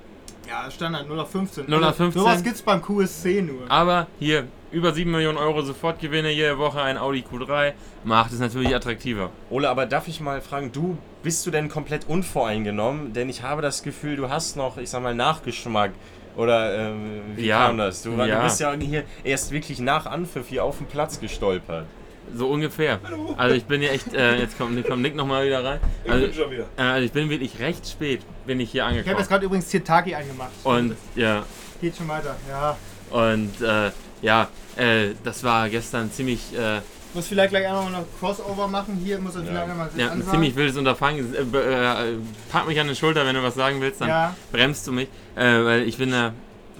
Ja, 0.47 0.71
Standard 0.71 1.09
0 1.09 1.19
auf 1.21 1.31
15. 1.31 1.65
0 1.67 1.85
auf 1.85 1.97
15. 1.97 2.21
Sowas 2.23 2.43
gibt's 2.43 2.61
beim 2.61 2.83
QSC 2.83 3.41
nur. 3.41 3.71
aber 3.71 4.07
hier 4.19 4.47
über 4.71 4.93
7 4.93 5.11
Millionen 5.11 5.39
Euro 5.39 5.63
Sofortgewinne 5.63 6.31
jede 6.31 6.59
Woche 6.59 6.81
ein 6.83 6.99
Audi 6.99 7.25
Q3 7.31 7.73
macht 8.05 8.33
es 8.33 8.39
natürlich 8.39 8.75
attraktiver. 8.75 9.31
Ole, 9.51 9.69
aber 9.69 9.87
darf 9.87 10.09
ich 10.09 10.21
mal 10.21 10.41
fragen, 10.41 10.73
du, 10.73 10.99
bist 11.23 11.47
du 11.47 11.51
denn 11.51 11.69
komplett 11.69 12.07
unvoreingenommen? 12.09 13.13
Denn 13.13 13.29
ich 13.29 13.43
habe 13.43 13.63
das 13.63 13.83
Gefühl, 13.83 14.17
du 14.17 14.29
hast 14.29 14.57
noch, 14.57 14.77
ich 14.79 14.91
sag 14.91 15.03
mal, 15.03 15.15
Nachgeschmack. 15.15 15.93
Oder 16.37 16.91
ähm, 16.91 17.23
wie 17.37 17.47
Ja. 17.47 17.67
kam 17.67 17.79
das? 17.79 18.03
Du, 18.03 18.13
Ja. 18.13 18.37
du 18.39 18.43
bist 18.45 18.61
ja 18.61 18.73
hier 18.79 19.05
erst 19.25 19.51
wirklich 19.51 19.81
nach 19.81 20.07
Anpfiff 20.07 20.49
hier 20.49 20.63
auf 20.65 20.79
den 20.79 20.87
Platz 20.87 21.19
gestolpert. 21.19 21.87
So 22.35 22.49
ungefähr. 22.49 23.01
Also 23.39 23.57
ich 23.57 23.65
bin 23.65 23.81
ja 23.83 23.89
echt, 23.89 24.13
äh, 24.13 24.37
jetzt 24.39 24.59
kommt, 24.59 24.87
kommt 24.87 25.01
Nick 25.03 25.17
nochmal 25.17 25.47
wieder 25.47 25.65
rein. 25.65 25.81
Also, 26.07 26.31
schon 26.33 26.51
wieder. 26.51 26.65
äh, 26.77 26.83
also 26.83 27.07
ich 27.07 27.13
bin 27.13 27.31
wirklich 27.31 27.59
recht 27.59 27.89
spät, 27.89 28.21
bin 28.47 28.61
ich 28.61 28.71
hier 28.71 28.83
Ich 28.83 28.85
habe 28.85 28.97
angekommen. 28.99 29.19
jetzt 29.19 29.29
gerade 29.29 29.47
übrigens 29.47 29.69
Titaki 29.69 30.15
angemacht. 30.15 30.51
Und 30.63 30.95
ja, 31.17 31.45
Geht 31.81 31.97
schon 31.97 32.07
weiter. 32.07 32.37
Ja. 32.49 32.77
und 33.11 33.61
äh, 33.63 33.91
ja, 34.23 34.49
äh, 34.77 35.09
das 35.25 35.43
war 35.45 35.69
gestern 35.69 36.11
ziemlich, 36.13 36.41
äh, 36.57 36.81
Muss 37.15 37.27
vielleicht 37.27 37.51
gleich 37.51 37.67
auch 37.67 37.89
noch 37.91 38.05
Crossover 38.21 38.69
machen. 38.69 39.01
Hier 39.03 39.19
muss 39.19 39.35
er 39.35 39.41
Ja. 39.43 39.47
vielleicht 39.49 39.69
nochmal 39.69 39.91
ja, 39.97 40.07
ein 40.07 40.13
ansagen. 40.13 40.31
ziemlich 40.33 40.55
wildes 40.57 40.77
Unterfangen. 40.77 41.35
Äh, 41.35 41.41
äh, 41.59 42.17
pack 42.53 42.67
mich 42.69 42.79
an 42.79 42.87
die 42.89 42.95
Schulter, 42.95 43.25
wenn 43.27 43.35
du 43.35 43.43
was 43.43 43.55
sagen 43.55 43.81
willst, 43.81 44.01
dann 44.03 44.09
Ja. 44.09 44.37
bremst 44.53 44.87
du 44.87 44.93
mich. 44.93 45.09
Äh, 45.35 45.65
weil 45.65 45.83
ich 45.89 45.97
bin 45.97 46.11
da 46.11 46.33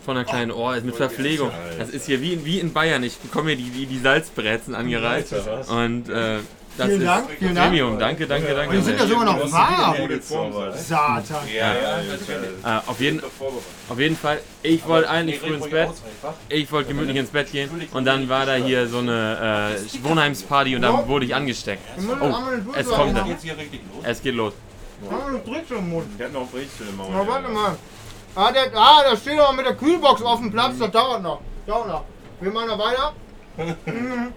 von 0.05 0.17
einer 0.17 0.27
kleinen 0.27 0.51
Ohr, 0.53 0.79
mit 0.83 0.97
Verpflegung. 0.97 1.51
Das 1.79 1.89
ist 1.91 2.07
hier 2.07 2.21
wie 2.21 2.35
in, 2.35 2.45
wie 2.45 2.61
in 2.61 2.73
Bayern. 2.73 3.03
Ich 3.03 3.17
bekomme 3.19 3.51
hier 3.51 3.57
die, 3.59 3.71
die, 3.71 3.87
die 3.87 3.99
Salzbrezen 3.99 4.75
angereicht. 4.75 5.33
Und 5.69 6.09
äh, 6.11 6.39
das 6.79 6.89
Vielen 6.89 7.05
Dank, 7.05 7.31
vielen 7.39 7.55
Dank. 7.55 7.69
Premium. 7.69 7.99
Danke, 7.99 8.27
danke, 8.27 8.55
danke. 8.55 8.73
Wir 8.73 8.83
sind 8.83 8.99
ja 8.99 9.07
sogar 9.07 9.25
noch 9.25 9.53
warm. 9.53 9.97
Satan. 10.75 11.25
Ja, 11.55 11.73
Äh, 11.73 12.81
auf, 12.87 13.01
jeden, 13.01 13.23
auf 13.89 13.99
jeden 13.99 14.17
Fall, 14.17 14.41
ich 14.63 14.87
wollte 14.87 15.11
eigentlich 15.11 15.41
früh 15.41 15.55
ins 15.55 15.69
Bett. 15.69 15.91
Ich 16.49 16.71
wollte 16.71 16.89
gemütlich 16.89 17.17
ins 17.17 17.31
Bett 17.31 17.51
gehen 17.51 17.71
und 17.93 18.05
dann 18.05 18.29
war 18.29 18.47
da 18.47 18.55
hier 18.55 18.87
so 18.87 18.99
eine 18.99 19.77
äh, 19.77 20.05
Wohnheimsparty 20.05 20.77
und 20.77 20.83
dann 20.83 21.09
wurde 21.09 21.27
ich 21.27 21.35
angesteckt. 21.35 21.83
Oh, 22.21 22.33
es 22.75 22.89
kommt 22.89 23.15
los? 23.15 23.27
Es 24.05 24.23
geht 24.23 24.35
los. 24.35 24.53
Haben 25.11 25.33
wir 25.33 25.39
noch 25.39 25.45
Brix 25.45 25.71
im 25.71 25.91
Mund? 25.91 26.07
Der 26.19 26.27
hat 26.27 26.33
noch 26.33 26.49
Brezel 26.49 26.89
im 26.89 26.97
Maul. 26.97 27.11
Na, 27.13 27.27
warte 27.27 27.49
mal. 27.49 27.77
Ah, 28.35 28.51
der, 28.53 28.65
ah, 28.75 29.03
da 29.09 29.17
steht 29.17 29.39
aber 29.39 29.53
mit 29.53 29.65
der 29.67 29.75
Kühlbox 29.77 30.23
auf 30.23 30.41
dem 30.41 30.51
Platz. 30.51 30.79
Das 30.79 30.91
dauert 30.91 31.23
noch. 31.23 31.41
Dauert 31.67 31.89
noch. 31.89 32.05
Wir 32.41 32.51
machen 32.51 32.69
noch 32.69 32.79
weiter. 32.79 33.13
Mhm. 33.87 34.33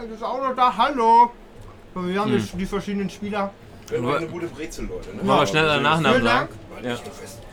Simon 0.00 0.14
ist 0.14 0.22
auch 0.22 0.38
noch 0.40 0.56
da. 0.56 0.76
Hallo. 0.76 1.30
Wir 1.94 2.20
haben 2.20 2.32
Hm. 2.32 2.48
die, 2.58 2.66
verschiedenen 2.66 3.10
Spieler. 3.10 3.52
Wir 3.88 3.98
haben 3.98 4.08
eine 4.08 4.26
gute 4.28 4.46
Brezel, 4.46 4.86
Leute. 4.86 5.10
Ne? 5.16 5.46
Schnell 5.46 5.66
deinen 5.66 5.82
Nachnamen 5.82 6.20
Vielen 6.20 6.24
sagen? 6.24 6.48
Dank. 6.74 6.84
Ja. 6.84 6.98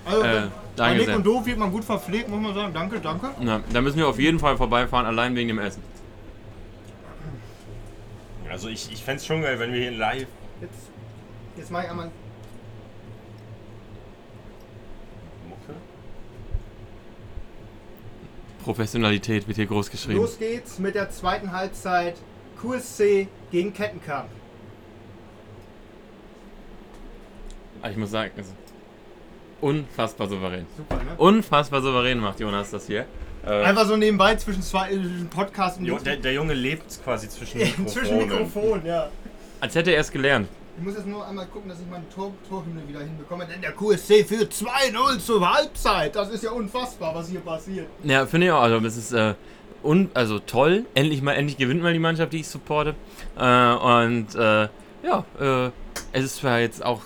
Also, 0.06 0.22
Äh, 0.22 0.24
bei 0.24 0.48
danke 0.76 1.06
sehr. 1.06 1.16
und 1.18 1.26
Doof 1.26 1.46
wird 1.46 1.58
man 1.58 1.72
gut 1.72 1.84
verpflegt, 1.84 2.30
muss 2.30 2.40
man 2.40 2.54
sagen. 2.54 2.74
Danke, 2.74 3.00
danke. 3.00 3.30
Na, 3.40 3.62
da 3.74 3.82
müssen 3.82 3.98
wir 3.98 4.08
auf 4.08 4.20
jeden 4.20 4.40
Fall 4.40 4.56
vorbeifahren, 4.56 5.06
allein 5.06 5.36
wegen 5.36 5.50
dem 5.50 5.60
Essen. 5.60 5.82
Also 8.50 8.70
ich, 8.70 8.92
ich 8.92 9.04
fände 9.04 9.18
es 9.20 9.26
schon 9.26 9.42
geil, 9.42 9.60
wenn 9.60 9.74
wir 9.74 9.82
hier 9.82 9.92
live. 9.92 10.28
Jetzt, 10.62 10.74
jetzt 11.58 11.72
mache 11.72 11.84
ich 11.86 11.90
einmal. 11.90 12.12
Mucke? 15.50 15.74
Professionalität 18.64 19.48
wird 19.48 19.58
hier 19.58 19.66
groß 19.66 19.90
geschrieben. 19.90 20.20
Los 20.20 20.40
geht's 20.40 20.80
mit 20.80 20.96
der 20.96 21.10
zweiten 21.10 21.52
Halbzeit. 21.52 22.16
QSC 22.62 23.28
gegen 23.52 23.74
Kettenkamp. 23.74 24.30
Ah, 27.82 27.90
Ich 27.90 27.98
muss 27.98 28.12
sagen, 28.12 28.32
also, 28.38 28.52
unfassbar 29.62 30.28
souverän. 30.28 30.66
Super, 30.76 30.96
ne? 30.98 31.12
Unfassbar 31.18 31.82
souverän 31.82 32.20
macht 32.20 32.40
Jonas 32.40 32.72
das 32.72 32.88
hier. 32.88 33.06
Äh, 33.46 33.64
Einfach 33.64 33.86
so 33.86 33.96
nebenbei 33.96 34.36
zwischen 34.36 34.62
zwei 34.62 34.92
äh, 34.92 35.00
Podcast 35.30 35.80
und 35.80 35.86
Jo, 35.86 35.98
der, 36.00 36.18
der 36.18 36.34
Junge 36.34 36.54
lebt 36.54 37.00
quasi 37.04 37.30
zwischen 37.30 37.58
Mikrofonen. 37.62 37.88
zwischen 37.88 38.18
Mikrofon, 38.18 38.86
ja. 38.86 39.10
als 39.62 39.76
hätte 39.76 39.92
er 39.92 40.02
es 40.02 40.12
gelernt. 40.12 40.48
Ich 40.80 40.84
muss 40.84 40.94
jetzt 40.96 41.08
nur 41.08 41.26
einmal 41.26 41.48
gucken, 41.48 41.70
dass 41.70 41.80
ich 41.80 41.88
meine 41.90 42.08
Tor 42.10 42.32
Torhymne 42.48 42.88
wieder 42.88 43.00
hinbekomme, 43.00 43.48
denn 43.48 43.62
der 43.62 43.72
QSC 43.72 44.24
führt 44.26 44.54
2-0 44.54 45.18
zur 45.20 45.54
Halbzeit. 45.56 46.16
Das 46.16 46.30
ist 46.30 46.44
ja 46.44 46.52
unfassbar, 46.52 47.16
was 47.16 47.30
hier 47.30 47.40
passiert. 47.40 47.88
Ja, 48.04 48.26
finde 48.28 48.48
ich 48.48 48.52
auch. 48.52 48.62
Also, 48.62 48.78
es 48.86 48.96
ist 48.98 49.12
äh, 49.12 49.34
un 49.84 50.10
also 50.14 50.40
toll. 50.40 50.86
Endlich 50.94 51.22
mal, 51.22 51.34
endlich 51.34 51.58
gewinnt 51.58 51.82
mal 51.82 51.94
die 51.94 52.00
Mannschaft, 52.00 52.34
die 52.34 52.40
ich 52.42 52.48
supporte. 52.48 52.96
Äh, 53.38 53.42
und 53.42 54.36
äh, 54.36 54.68
ja, 55.04 55.26
äh, 55.40 55.72
es 56.12 56.24
ist 56.24 56.36
zwar 56.38 56.60
jetzt 56.60 56.84
auch 56.84 57.02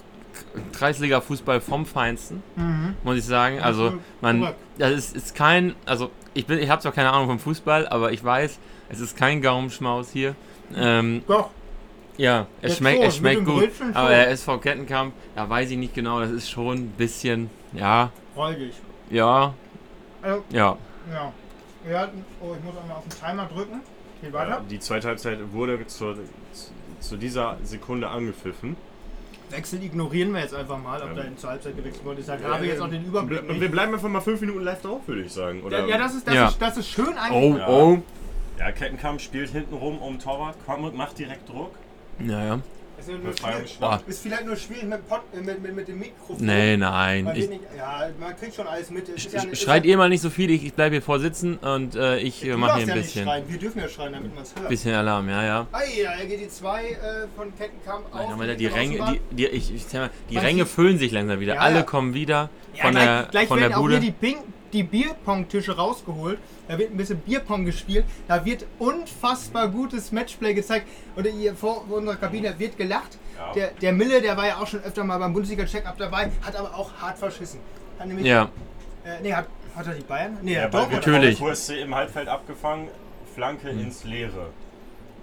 Kreisliga-Fußball 0.74 1.62
vom 1.62 1.86
Feinsten, 1.86 2.44
muss 3.04 3.18
ich 3.18 3.26
sagen. 3.26 3.62
Also, 3.62 3.94
man, 4.22 4.54
das 4.78 4.92
ist, 4.92 5.16
ist 5.16 5.36
kein, 5.36 5.76
also 5.86 6.12
ich 6.34 6.46
bin, 6.46 6.60
ich 6.60 6.70
habe 6.70 6.82
zwar 6.82 6.92
keine 6.92 7.12
Ahnung 7.12 7.28
vom 7.28 7.40
Fußball, 7.40 7.88
aber 7.88 8.12
ich 8.12 8.24
weiß, 8.24 8.60
es 8.90 9.00
ist 9.00 9.16
kein 9.18 9.42
Gaumenschmaus 9.42 10.10
hier. 10.12 10.36
Ähm, 10.76 11.24
Doch, 11.28 11.52
ja, 12.18 12.48
es 12.62 12.72
Jetzt 12.72 12.78
schmeckt, 12.80 13.00
schon, 13.00 13.08
es 13.08 13.16
schmeckt 13.18 13.46
gut, 13.46 13.60
Brötchen 13.60 13.96
aber 13.96 14.10
der 14.10 14.30
SV 14.30 14.58
Kettenkamp, 14.60 15.14
da 15.36 15.50
weiß 15.50 15.72
ich 15.72 15.78
nicht 15.78 15.94
genau, 15.94 16.20
das 16.20 16.32
ist 16.32 16.50
schon 16.50 16.78
ein 16.78 16.90
bisschen, 16.90 17.50
ja, 17.74 18.12
räudig. 18.36 18.74
ja, 19.10 19.54
Also, 20.22 20.44
ja. 20.52 20.78
ja. 21.12 21.34
Hatten, 21.90 22.26
oh, 22.42 22.54
ich 22.58 22.64
muss 22.64 22.76
einmal 22.82 22.98
auf 22.98 23.04
den 23.04 23.20
Timer 23.20 23.46
drücken. 23.48 23.82
Geht 24.22 24.34
weiter. 24.34 24.50
Ja, 24.50 24.62
die 24.70 24.80
zweite 24.80 25.08
Halbzeit 25.08 25.40
wurde 25.52 25.86
zur, 25.88 26.16
zu 27.00 27.18
dieser 27.18 27.58
Sekunde 27.64 28.08
angepfiffen. 28.10 28.76
Wechsel 29.50 29.84
ignorieren 29.84 30.34
wir 30.34 30.42
jetzt 30.42 30.54
einfach 30.54 30.78
mal, 30.78 31.02
ob 31.02 31.10
Ja. 31.10 31.16
da 31.16 31.22
in 31.24 31.38
zur 31.38 31.50
Halbzeit 31.50 31.76
gewechselt 31.76 32.06
wurde. 32.06 32.22
Ich 32.22 32.26
sage, 32.26 32.44
habe 32.48 32.66
jetzt 32.66 32.82
auch 32.82 32.88
den 32.90 33.04
Überblick 33.06 33.50
Und 33.50 33.60
wir 33.60 33.70
bleiben 33.70 33.94
einfach 33.94 34.08
mal 34.10 34.22
fünf 34.22 34.40
Minuten 34.42 34.62
live 34.64 34.82
drauf, 34.82 35.02
würde 35.08 35.24
ich 35.24 35.34
sagen. 35.34 35.64
Oder 35.64 35.80
Ja, 35.82 35.88
ja, 35.88 35.98
das 35.98 36.16
ist, 36.16 36.28
das, 36.28 36.34
Ja. 36.36 36.48
Ist, 36.48 36.62
das 36.62 36.78
ist 36.78 36.88
schön 36.90 37.08
Oh, 37.16 37.20
eigentlich. 37.20 37.58
Ja. 37.58 37.68
oh. 37.68 38.02
Ja, 38.60 38.72
Kettenkamp 38.72 39.20
spielt 39.20 39.50
hinten 39.50 39.74
rum 39.74 39.98
um 39.98 40.20
Torwart, 40.20 40.56
kommt, 40.66 40.96
macht 40.96 41.18
direkt 41.18 41.50
Druck. 41.50 41.72
Ja, 42.20 42.44
ja. 42.46 42.60
Ist, 43.02 43.08
nur 43.10 43.18
schwierig, 43.20 43.36
Befreiungsschlag. 43.42 44.02
ist 44.08 44.22
vielleicht 44.22 44.46
nur 44.46 44.56
schwierig 44.56 44.84
mit, 44.86 45.08
Pod, 45.08 45.22
äh, 45.34 45.42
mit, 45.42 45.62
mit, 45.62 45.76
mit 45.76 45.88
dem 45.88 46.00
Mikrofon. 46.00 46.46
Nee, 46.46 46.78
nein. 46.78 47.28
Ich, 47.36 47.50
nicht, 47.50 47.62
ja, 47.78 48.10
man 48.20 48.36
kriegt 48.38 48.56
schon 48.56 48.68
alles 48.68 48.90
mit. 48.90 49.08
Ja, 49.08 49.14
sch- 49.16 49.50
ist 49.52 49.62
schreit 49.62 49.86
ja, 49.86 49.92
ihr 49.92 49.98
mal 49.98 50.10
nicht 50.10 50.22
so 50.22 50.30
viel, 50.30 50.50
ich, 50.52 50.66
ich 50.66 50.74
bleibe 50.74 50.96
hier 50.96 51.02
vorsitzen 51.02 51.58
und 51.58 51.96
äh, 51.96 52.18
ich 52.20 52.46
äh, 52.46 52.56
mache 52.56 52.76
hier 52.78 52.84
ein 52.84 52.88
ja 52.90 52.96
nicht 52.96 53.06
bisschen, 53.06 53.26
schreien. 53.26 53.44
Wir 53.48 53.60
dürfen 53.60 53.80
ja 53.80 53.90
schreien, 53.90 54.14
damit 54.14 54.34
man 54.34 54.44
es 54.44 54.56
hört. 54.56 54.70
bisschen 54.70 54.94
Alarm, 54.96 55.30
ja, 55.30 55.44
ja. 55.44 55.68
Ah 55.72 55.80
ja, 55.84 56.12
er 56.12 56.26
geht 56.26 56.42
die 56.42 56.50
2 56.50 56.84
äh, 56.84 56.96
von 57.36 57.56
Kettenkamp 57.58 58.06
auf. 58.14 58.38
Nein, 58.38 58.58
die 58.58 58.68
Ränge, 58.68 59.20
die, 59.32 59.36
die, 59.36 59.48
ich, 59.48 59.74
ich 59.74 59.92
mal, 59.94 60.10
die 60.30 60.38
Ränge 60.38 60.66
füllen 60.66 60.98
sich 60.98 61.12
langsam 61.12 61.40
wieder. 61.40 61.56
Ja, 61.56 61.62
Alle 61.62 61.78
ja. 61.78 61.84
kommen 61.84 62.14
wieder 62.14 62.50
Ja, 62.76 62.84
von 62.84 62.92
gleich, 62.92 63.06
der, 63.06 63.28
gleich 63.32 63.48
von 63.48 63.60
werden 63.60 63.70
der 63.70 63.78
auch 63.78 63.82
Bude. 63.82 63.94
hier 64.00 64.02
die, 64.02 64.12
Ping, 64.12 64.38
die 64.74 64.84
Bierpong-Tische 64.84 65.76
rausgeholt. 65.76 66.40
Da 66.68 66.78
wird 66.78 66.92
ein 66.92 66.98
bisschen 66.98 67.20
Bierpong 67.20 67.66
gespielt. 67.66 68.06
Da 68.28 68.44
wird 68.46 68.66
unfassbar 68.80 69.68
gutes 69.68 70.12
Matchplay 70.12 70.54
gezeigt. 70.54 70.88
Und 71.16 71.28
hier 71.28 71.56
vor 71.56 71.86
unserer 71.90 72.16
Kabine 72.16 72.54
wird 72.58 72.78
gelacht. 72.78 73.18
Ja. 73.38 73.54
Der, 73.54 73.68
der 73.72 73.94
Mille, 73.94 74.22
der 74.22 74.38
war 74.38 74.48
ja 74.48 74.58
auch 74.58 74.68
schon 74.68 74.82
öfter 74.84 75.04
mal 75.04 75.18
beim 75.18 75.34
Bundesliga-Check-Up 75.34 75.98
dabei, 75.98 76.32
hat 76.42 76.56
aber 76.56 76.76
auch 76.76 76.92
hart 77.02 77.18
verschissen. 77.18 77.60
Hat 78.00 78.08
nämlich, 78.08 78.26
Ja, 78.26 78.50
Äh, 79.04 79.20
nee, 79.24 79.34
hat, 79.34 79.48
hat 79.76 79.88
er 79.88 79.94
die 79.96 80.04
Bayern? 80.04 80.38
Nee, 80.42 80.54
Ja, 80.54 80.68
oder? 80.68 80.88
Natürlich. 80.88 81.40
QSC 81.40 81.82
im 81.82 81.96
Halbfeld 81.96 82.28
abgefangen, 82.28 82.88
Flanke 83.34 83.70
ins 83.70 84.04
Leere. 84.04 84.48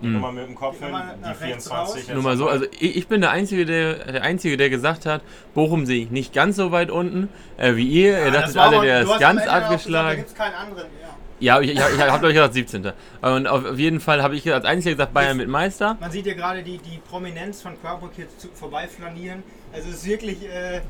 Mhm. 0.01 0.13
Nochmal 0.13 0.33
mit 0.33 0.47
dem 0.49 0.55
Kopf 0.55 0.79
hin, 0.79 0.89
die 0.89 1.21
nach 1.23 1.41
rechts 1.41 1.65
24. 1.69 1.97
jetzt 2.07 2.15
nur 2.15 2.23
mal 2.23 2.37
so, 2.37 2.49
also 2.49 2.67
ich, 2.79 2.97
ich 2.97 3.09
bin 3.09 3.21
der 3.21 3.31
Einzige, 3.33 3.67
der, 3.67 3.95
der 4.13 4.23
Einzige, 4.23 4.57
der 4.57 4.71
gesagt 4.71 5.07
hat, 5.07 5.23
Bochum 5.55 5.87
sehe 5.87 6.03
ich 6.05 6.11
nicht 6.11 6.33
ganz 6.33 6.57
so 6.57 6.71
weit 6.71 6.91
unten 6.91 7.29
äh, 7.57 7.75
wie 7.75 7.87
ihr. 7.89 8.13
ihr 8.13 8.19
Ja, 8.27 8.31
dachtet 8.31 8.43
das 8.49 8.55
war 8.55 8.67
alle, 8.69 8.81
der 8.87 9.01
ist 9.03 9.19
ganz 9.19 9.41
gesagt, 9.43 9.47
Da 9.63 9.67
abgeschlagen. 9.67 10.17
gibt 10.19 10.29
es 10.29 10.35
keinen 10.37 10.55
anderen. 10.55 10.87
Ja. 11.03 11.09
Ja, 11.41 11.61
ich, 11.61 11.71
ich, 11.71 11.79
ich 11.79 12.01
hab 12.01 12.23
euch 12.23 12.33
gesagt 12.35 12.55
17. 12.55 12.93
Und 13.23 13.47
auf, 13.47 13.65
auf 13.65 13.79
jeden 13.79 14.01
Fall 14.01 14.23
habe 14.25 14.35
ich 14.35 14.53
als 14.53 14.65
Einziger 14.65 14.95
gesagt, 14.97 15.15
Bayern 15.15 15.37
mit 15.37 15.49
Meister. 15.49 15.97
Man 16.01 16.11
sieht 16.11 16.27
ja 16.27 16.35
gerade 16.35 16.63
die, 16.65 16.79
die 16.79 16.99
Prominenz 17.09 17.63
von 17.63 17.81
Quaburg 17.81 18.11
hier 18.17 18.27
vorbeiflanieren. 18.55 19.43
Also 19.73 19.89
es 19.89 19.97
ist 19.97 20.07
wirklich 20.07 20.39
äh, 20.49 20.81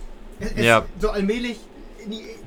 es, 0.40 0.52
es 0.52 0.64
Ja. 0.64 0.84
so 0.98 1.10
allmählich. 1.10 1.58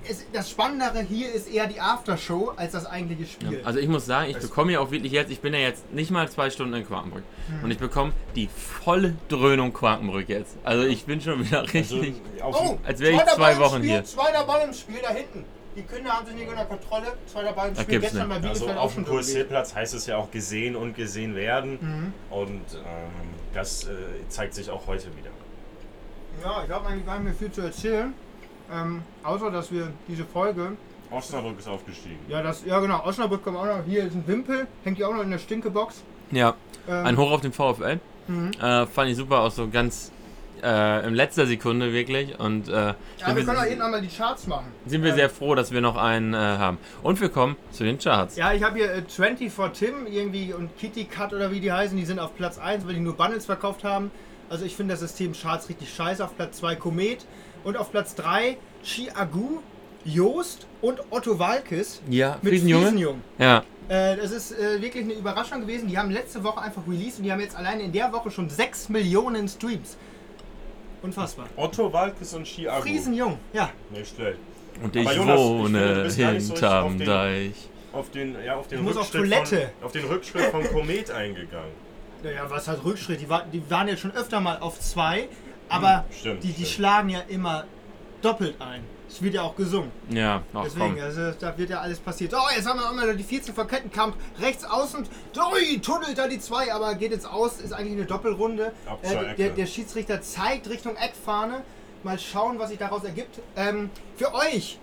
Es, 0.07 0.25
das 0.33 0.49
Spannendere 0.49 1.01
hier 1.01 1.31
ist 1.31 1.51
eher 1.51 1.67
die 1.67 1.79
Aftershow 1.79 2.53
als 2.55 2.71
das 2.73 2.85
eigentliche 2.85 3.25
Spiel. 3.25 3.61
Also 3.63 3.79
ich 3.79 3.87
muss 3.87 4.05
sagen, 4.05 4.29
ich 4.29 4.37
bekomme 4.37 4.73
ja 4.73 4.79
auch 4.79 4.91
wirklich 4.91 5.11
jetzt, 5.11 5.31
ich 5.31 5.39
bin 5.41 5.53
ja 5.53 5.59
jetzt 5.59 5.91
nicht 5.93 6.11
mal 6.11 6.29
zwei 6.29 6.49
Stunden 6.49 6.73
in 6.73 6.85
Quakenbrück. 6.85 7.23
Hm. 7.47 7.63
Und 7.63 7.71
ich 7.71 7.77
bekomme 7.77 8.13
die 8.35 8.47
volle 8.47 9.15
Dröhnung 9.29 9.73
Quakenbrück 9.73 10.29
jetzt. 10.29 10.57
Also 10.63 10.83
ich 10.83 11.05
bin 11.05 11.21
schon 11.21 11.45
wieder 11.45 11.61
Also, 11.61 11.97
richtig... 11.97 12.21
auf 12.41 12.55
oh, 12.59 12.79
als 12.83 12.99
wäre 12.99 13.11
ich 13.11 13.17
zweiter 13.17 13.35
zwei 13.35 13.41
Ball 13.43 13.53
im 13.53 13.59
Wochen 13.59 13.77
Spiel, 13.77 13.89
hier. 13.89 14.03
Zweiter 14.03 14.43
Ball 14.45 14.61
im 14.67 14.73
Spiel 14.73 14.99
da 15.01 15.09
hinten. 15.09 15.45
Die 15.75 15.83
Kinder 15.83 16.11
haben 16.11 16.25
sich 16.25 16.35
nicht 16.35 16.49
unter 16.49 16.65
Kontrolle. 16.65 17.13
Zweiter 17.27 17.53
Ball 17.53 17.69
im 17.69 17.75
Spiel. 17.75 17.99
Gestern 17.99 18.27
nicht. 18.27 18.41
bei 18.41 18.49
also 18.49 18.69
auf 18.71 18.95
dem. 18.95 19.05
QSC-Platz 19.05 19.73
heißt 19.73 19.93
es 19.93 20.05
ja 20.05 20.17
auch 20.17 20.29
gesehen 20.29 20.75
und 20.75 20.95
gesehen 20.95 21.35
werden. 21.35 21.79
Mhm. 21.81 22.13
Und 22.29 22.65
ähm, 22.73 23.29
das 23.53 23.85
äh, 23.85 23.91
zeigt 24.27 24.53
sich 24.53 24.69
auch 24.69 24.87
heute 24.87 25.05
wieder. 25.15 25.29
Ja, 26.43 26.63
ich 26.65 26.71
habe 26.71 26.87
eigentlich 26.87 27.05
gar 27.05 27.19
nicht 27.19 27.25
mehr 27.25 27.33
viel 27.33 27.51
zu 27.51 27.61
erzählen. 27.61 28.13
Ähm, 28.73 29.01
außer, 29.23 29.51
dass 29.51 29.71
wir 29.71 29.89
diese 30.07 30.23
Folge 30.25 30.73
Osnabrück 31.11 31.59
ist 31.59 31.67
aufgestiegen. 31.67 32.19
Ja, 32.29 32.41
das, 32.41 32.63
ja 32.65 32.79
genau, 32.79 33.03
Osnabrück 33.03 33.43
kommt 33.43 33.57
auch 33.57 33.65
noch. 33.65 33.83
Hier 33.85 34.05
ist 34.05 34.15
ein 34.15 34.25
Wimpel, 34.27 34.67
hängt 34.83 34.97
ja 34.97 35.07
auch 35.07 35.13
noch 35.13 35.23
in 35.23 35.31
der 35.31 35.39
Stinkebox. 35.39 36.03
Ja, 36.31 36.55
Ähm, 36.87 37.05
ein 37.05 37.17
Hoch 37.17 37.31
auf 37.31 37.41
den 37.41 37.51
VfL. 37.51 37.99
Mhm. 38.27 38.51
Äh, 38.61 38.85
fand 38.87 39.09
ich 39.11 39.17
super, 39.17 39.41
auch 39.41 39.51
so 39.51 39.67
ganz 39.67 40.11
äh, 40.63 41.05
in 41.05 41.13
letzter 41.13 41.45
Sekunde 41.47 41.91
wirklich. 41.91 42.39
Und 42.39 42.69
äh, 42.69 42.71
Ja, 42.71 42.95
wir 43.35 43.43
können 43.43 43.57
auch 43.57 43.63
hinten 43.63 43.81
einmal 43.81 44.01
die 44.01 44.07
Charts 44.07 44.47
machen. 44.47 44.67
sind 44.85 45.03
wir 45.03 45.09
Ähm, 45.11 45.15
sehr 45.17 45.29
froh, 45.29 45.53
dass 45.55 45.71
wir 45.73 45.81
noch 45.81 45.97
einen 45.97 46.33
äh, 46.33 46.37
haben. 46.37 46.77
Und 47.03 47.19
wir 47.19 47.29
kommen 47.29 47.57
zu 47.71 47.83
den 47.83 47.99
Charts. 47.99 48.37
Ja, 48.37 48.53
ich 48.53 48.63
habe 48.63 48.77
hier 48.77 48.93
äh, 48.93 49.05
20 49.05 49.51
for 49.51 49.73
Tim 49.73 50.07
irgendwie 50.07 50.53
und 50.53 50.77
Kitty 50.77 51.03
Cut 51.05 51.33
oder 51.33 51.51
wie 51.51 51.59
die 51.59 51.71
heißen, 51.73 51.97
die 51.97 52.05
sind 52.05 52.19
auf 52.19 52.35
Platz 52.37 52.57
1, 52.57 52.87
weil 52.87 52.93
die 52.93 52.99
nur 53.01 53.17
Bundles 53.17 53.45
verkauft 53.45 53.83
haben. 53.83 54.11
Also 54.49 54.63
ich 54.65 54.75
finde 54.75 54.93
das 54.93 55.01
System 55.01 55.33
Charts 55.33 55.67
richtig 55.69 55.93
scheiße. 55.93 56.23
Auf 56.23 56.35
Platz 56.37 56.57
2 56.57 56.75
Komet 56.75 57.25
und 57.63 57.77
auf 57.77 57.91
Platz 57.91 58.15
3 58.15 58.57
Chiagu, 58.83 59.59
Joost 60.05 60.65
und 60.81 60.99
Otto 61.11 61.37
Walkes 61.37 62.01
Ja, 62.09 62.37
mit 62.41 62.51
Friesenjunge. 62.53 62.83
Friesenjung. 62.85 63.21
Ja, 63.37 63.63
Äh, 63.89 64.15
das 64.17 64.31
ist 64.31 64.51
äh, 64.57 64.81
wirklich 64.81 65.03
eine 65.03 65.13
Überraschung 65.13 65.61
gewesen. 65.61 65.87
Die 65.89 65.97
haben 65.97 66.11
letzte 66.11 66.43
Woche 66.43 66.61
einfach 66.61 66.81
released 66.87 67.17
und 67.19 67.25
die 67.25 67.31
haben 67.31 67.41
jetzt 67.41 67.55
alleine 67.57 67.83
in 67.83 67.91
der 67.91 68.11
Woche 68.13 68.31
schon 68.31 68.49
6 68.49 68.87
Millionen 68.89 69.47
Streams. 69.49 69.97
Unfassbar. 71.01 71.47
Otto 71.55 71.91
Walkes 71.91 72.33
und 72.33 72.47
Ski 72.47 72.67
Friesenjung, 72.81 73.37
ja. 73.53 73.69
Nicht 73.89 74.15
schlecht. 74.15 74.37
und 74.81 74.95
ich 74.95 75.03
Jonas, 75.03 75.15
ich 75.15 75.25
finde, 75.25 75.37
wohne 75.37 75.95
so 75.95 76.01
richtig 76.23 76.25
hinterm 76.47 76.85
auf 76.85 76.97
den- 76.97 77.05
Deich. 77.07 77.53
Auf 77.93 78.09
den, 78.11 78.35
ja, 78.45 78.55
auf 78.55 78.67
den, 78.67 78.77
Ich 78.79 78.83
muss 78.85 78.95
auf 78.97 79.13
Rückschritt 79.13 79.31
Toilette. 79.33 79.71
Von, 79.79 79.85
auf 79.85 79.91
den 79.91 80.05
Rückschritt 80.05 80.43
von 80.45 80.63
Komet 80.69 81.11
eingegangen. 81.11 81.71
Naja, 82.23 82.45
was 82.47 82.67
heißt 82.67 82.85
Rückschritt? 82.85 83.19
Die, 83.19 83.27
war, 83.29 83.43
die 83.51 83.61
waren 83.69 83.87
jetzt 83.89 83.99
schon 83.99 84.11
öfter 84.11 84.39
mal 84.39 84.59
auf 84.59 84.79
zwei, 84.79 85.27
aber 85.71 86.05
Hm, 86.09 86.15
stimmt, 86.17 86.43
die, 86.43 86.47
die 86.49 86.53
stimmt. 86.53 86.67
schlagen 86.69 87.09
ja 87.09 87.19
immer 87.27 87.65
doppelt 88.21 88.55
ein. 88.61 88.83
Es 89.09 89.21
wird 89.21 89.33
ja 89.33 89.41
auch 89.41 89.55
gesungen. 89.57 89.91
Ja, 90.09 90.41
ach 90.53 90.63
Deswegen, 90.63 90.95
komm. 90.95 91.03
also, 91.03 91.31
da 91.37 91.57
wird 91.57 91.69
ja 91.69 91.81
alles 91.81 91.99
passiert. 91.99 92.33
Oh, 92.33 92.47
jetzt 92.55 92.65
haben 92.65 92.79
wir 92.79 92.87
auch 92.89 92.93
mal 92.93 93.13
die 93.17 93.23
14 93.23 93.53
von 93.53 93.67
Kettenkamp 93.67 94.15
rechts 94.39 94.63
außen. 94.63 95.05
Ui, 95.51 95.79
tunnelt 95.79 96.17
da 96.17 96.29
die 96.29 96.39
zwei, 96.39 96.73
aber 96.73 96.95
geht 96.95 97.11
jetzt 97.11 97.25
aus. 97.29 97.59
Ist 97.59 97.73
eigentlich 97.73 97.93
eine 97.97 98.05
Doppelrunde. 98.05 98.71
Äh, 99.01 99.35
der, 99.35 99.49
der 99.49 99.65
Schiedsrichter 99.65 100.21
zeigt 100.21 100.69
Richtung 100.69 100.95
Eckfahne. 100.95 101.63
Mal 102.03 102.17
schauen, 102.19 102.57
was 102.57 102.69
sich 102.69 102.79
daraus 102.79 103.03
ergibt. 103.03 103.39
Ähm, 103.57 103.89
für 104.15 104.33
euch. 104.33 104.79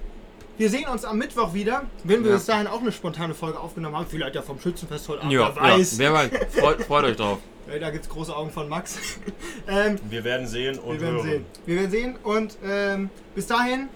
Wir 0.58 0.68
sehen 0.70 0.88
uns 0.88 1.04
am 1.04 1.18
Mittwoch 1.18 1.54
wieder, 1.54 1.84
wenn 2.04 2.24
wir 2.24 2.30
Ja. 2.32 2.36
bis 2.36 2.46
dahin 2.46 2.66
auch 2.66 2.80
eine 2.80 2.90
spontane 2.92 3.32
Folge 3.34 3.58
aufgenommen 3.60 3.96
haben. 3.96 4.06
Vielleicht 4.08 4.34
ja 4.34 4.42
vom 4.42 4.58
Schützenfest 4.60 5.08
heute 5.08 5.20
Abend. 5.20 5.32
Ja, 5.32 5.52
wer 5.54 5.62
weiß. 5.62 5.92
ja, 5.92 5.98
wer 5.98 6.12
weiß. 6.14 6.30
Freut, 6.58 6.82
freut 6.82 7.04
euch 7.04 7.16
drauf. 7.16 7.38
Ja, 7.70 7.78
da 7.78 7.90
gibt 7.90 8.04
es 8.04 8.08
große 8.10 8.34
Augen 8.34 8.50
von 8.50 8.66
Max. 8.66 8.96
ähm, 9.68 9.98
Wir 10.08 10.24
werden 10.24 10.46
sehen 10.46 10.78
und 10.78 10.94
wir 10.94 11.00
werden 11.02 11.16
hören. 11.16 11.26
sehen. 11.28 11.46
Wir 11.66 11.76
werden 11.76 11.90
sehen. 11.90 12.16
Und 12.22 12.56
ähm, 12.64 13.10
bis 13.34 13.46
dahin 13.46 13.90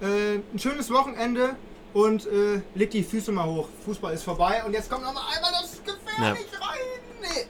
äh, 0.00 0.36
ein 0.54 0.58
schönes 0.58 0.90
Wochenende 0.90 1.50
und 1.92 2.24
äh, 2.26 2.62
legt 2.74 2.94
die 2.94 3.02
Füße 3.04 3.30
mal 3.30 3.44
hoch. 3.44 3.68
Fußball 3.84 4.14
ist 4.14 4.22
vorbei. 4.22 4.62
Und 4.64 4.72
jetzt 4.72 4.88
kommt 4.90 5.02
noch 5.04 5.12
mal 5.12 5.20
einmal 5.36 5.50
das 5.60 5.72
gefährlich 5.84 6.18
rein. 6.18 6.36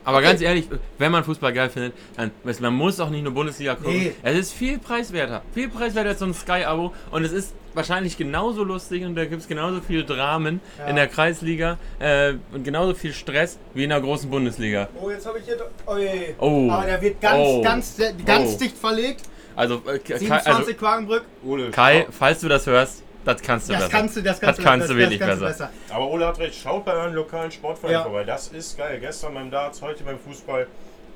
Aber 0.08 0.18
Okay. 0.18 0.26
ganz 0.28 0.40
ehrlich, 0.40 0.64
wenn 0.96 1.12
man 1.12 1.22
Fußball 1.22 1.52
geil 1.52 1.68
findet, 1.68 1.92
dann 2.16 2.30
man 2.60 2.72
muss 2.72 2.98
auch 2.98 3.10
nicht 3.10 3.22
nur 3.24 3.34
Bundesliga 3.34 3.74
gucken. 3.74 3.92
Nee. 3.92 4.12
Es 4.22 4.38
ist 4.38 4.52
viel 4.54 4.78
preiswerter. 4.78 5.42
Viel 5.52 5.68
preiswerter 5.68 6.08
als 6.08 6.20
so 6.20 6.24
ein 6.24 6.32
Sky-Abo. 6.32 6.94
Und 7.10 7.24
es 7.24 7.32
ist 7.32 7.54
wahrscheinlich 7.74 8.16
genauso 8.16 8.64
lustig 8.64 9.04
und 9.04 9.14
da 9.16 9.26
gibt 9.26 9.42
es 9.42 9.48
genauso 9.48 9.82
viel 9.82 10.04
Dramen 10.06 10.62
Ja. 10.78 10.86
in 10.86 10.96
der 10.96 11.08
Kreisliga 11.08 11.76
äh, 11.98 12.32
und 12.54 12.64
genauso 12.64 12.94
viel 12.94 13.12
Stress 13.12 13.58
wie 13.74 13.84
in 13.84 13.90
der 13.90 14.00
großen 14.00 14.30
Bundesliga. 14.30 14.88
Oh, 14.98 15.10
jetzt 15.10 15.26
habe 15.26 15.40
ich 15.40 15.44
hier. 15.44 15.58
Ui. 15.86 16.34
Oh. 16.38 16.70
Aber 16.70 16.86
der 16.86 17.02
wird 17.02 17.20
ganz, 17.20 17.38
Oh. 17.46 17.62
ganz, 17.62 17.96
ganz 18.24 18.54
Oh. 18.54 18.58
dicht 18.58 18.78
verlegt. 18.78 19.20
Also, 19.56 19.82
äh, 19.86 19.98
Kai, 19.98 20.16
27 20.18 20.46
also 20.54 20.72
Quakenbrück. 20.72 21.24
Ole, 21.44 21.70
Kai, 21.70 22.06
falls 22.10 22.40
du 22.40 22.48
das 22.48 22.66
hörst, 22.66 23.02
das 23.35 23.42
kannst 23.42 23.68
du 23.68 23.73
Das 23.75 23.82
besser. 23.85 23.92
kannst 23.97 24.16
du, 24.16 24.23
das 24.23 24.40
kannst 24.40 24.58
das 24.58 24.64
du, 24.64 24.70
kannst 24.70 24.90
du 24.90 24.97
wirklich 24.97 25.20
kannst 25.20 25.40
du 25.42 25.47
besser. 25.47 25.70
Aber 25.90 26.08
Ole 26.08 26.26
hat 26.26 26.38
recht, 26.38 26.61
schaut 26.61 26.85
bei 26.85 26.92
euren 26.92 27.14
lokalen 27.14 27.50
Sportverein 27.52 27.92
Ja. 27.92 28.02
vorbei. 28.02 28.25
Das 28.25 28.49
ist 28.49 28.76
geil. 28.76 28.99
Gestern 29.00 29.35
beim 29.35 29.50
Darts, 29.50 29.80
heute 29.82 30.02
beim 30.04 30.18
Fußball, 30.18 30.66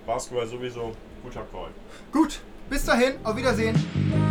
Basketball 0.06 0.46
sowieso. 0.46 0.92
Guter 1.22 1.42
Call. 1.52 1.68
Gut, 2.12 2.40
bis 2.68 2.84
dahin, 2.84 3.12
auf 3.22 3.36
Wiedersehen. 3.36 4.21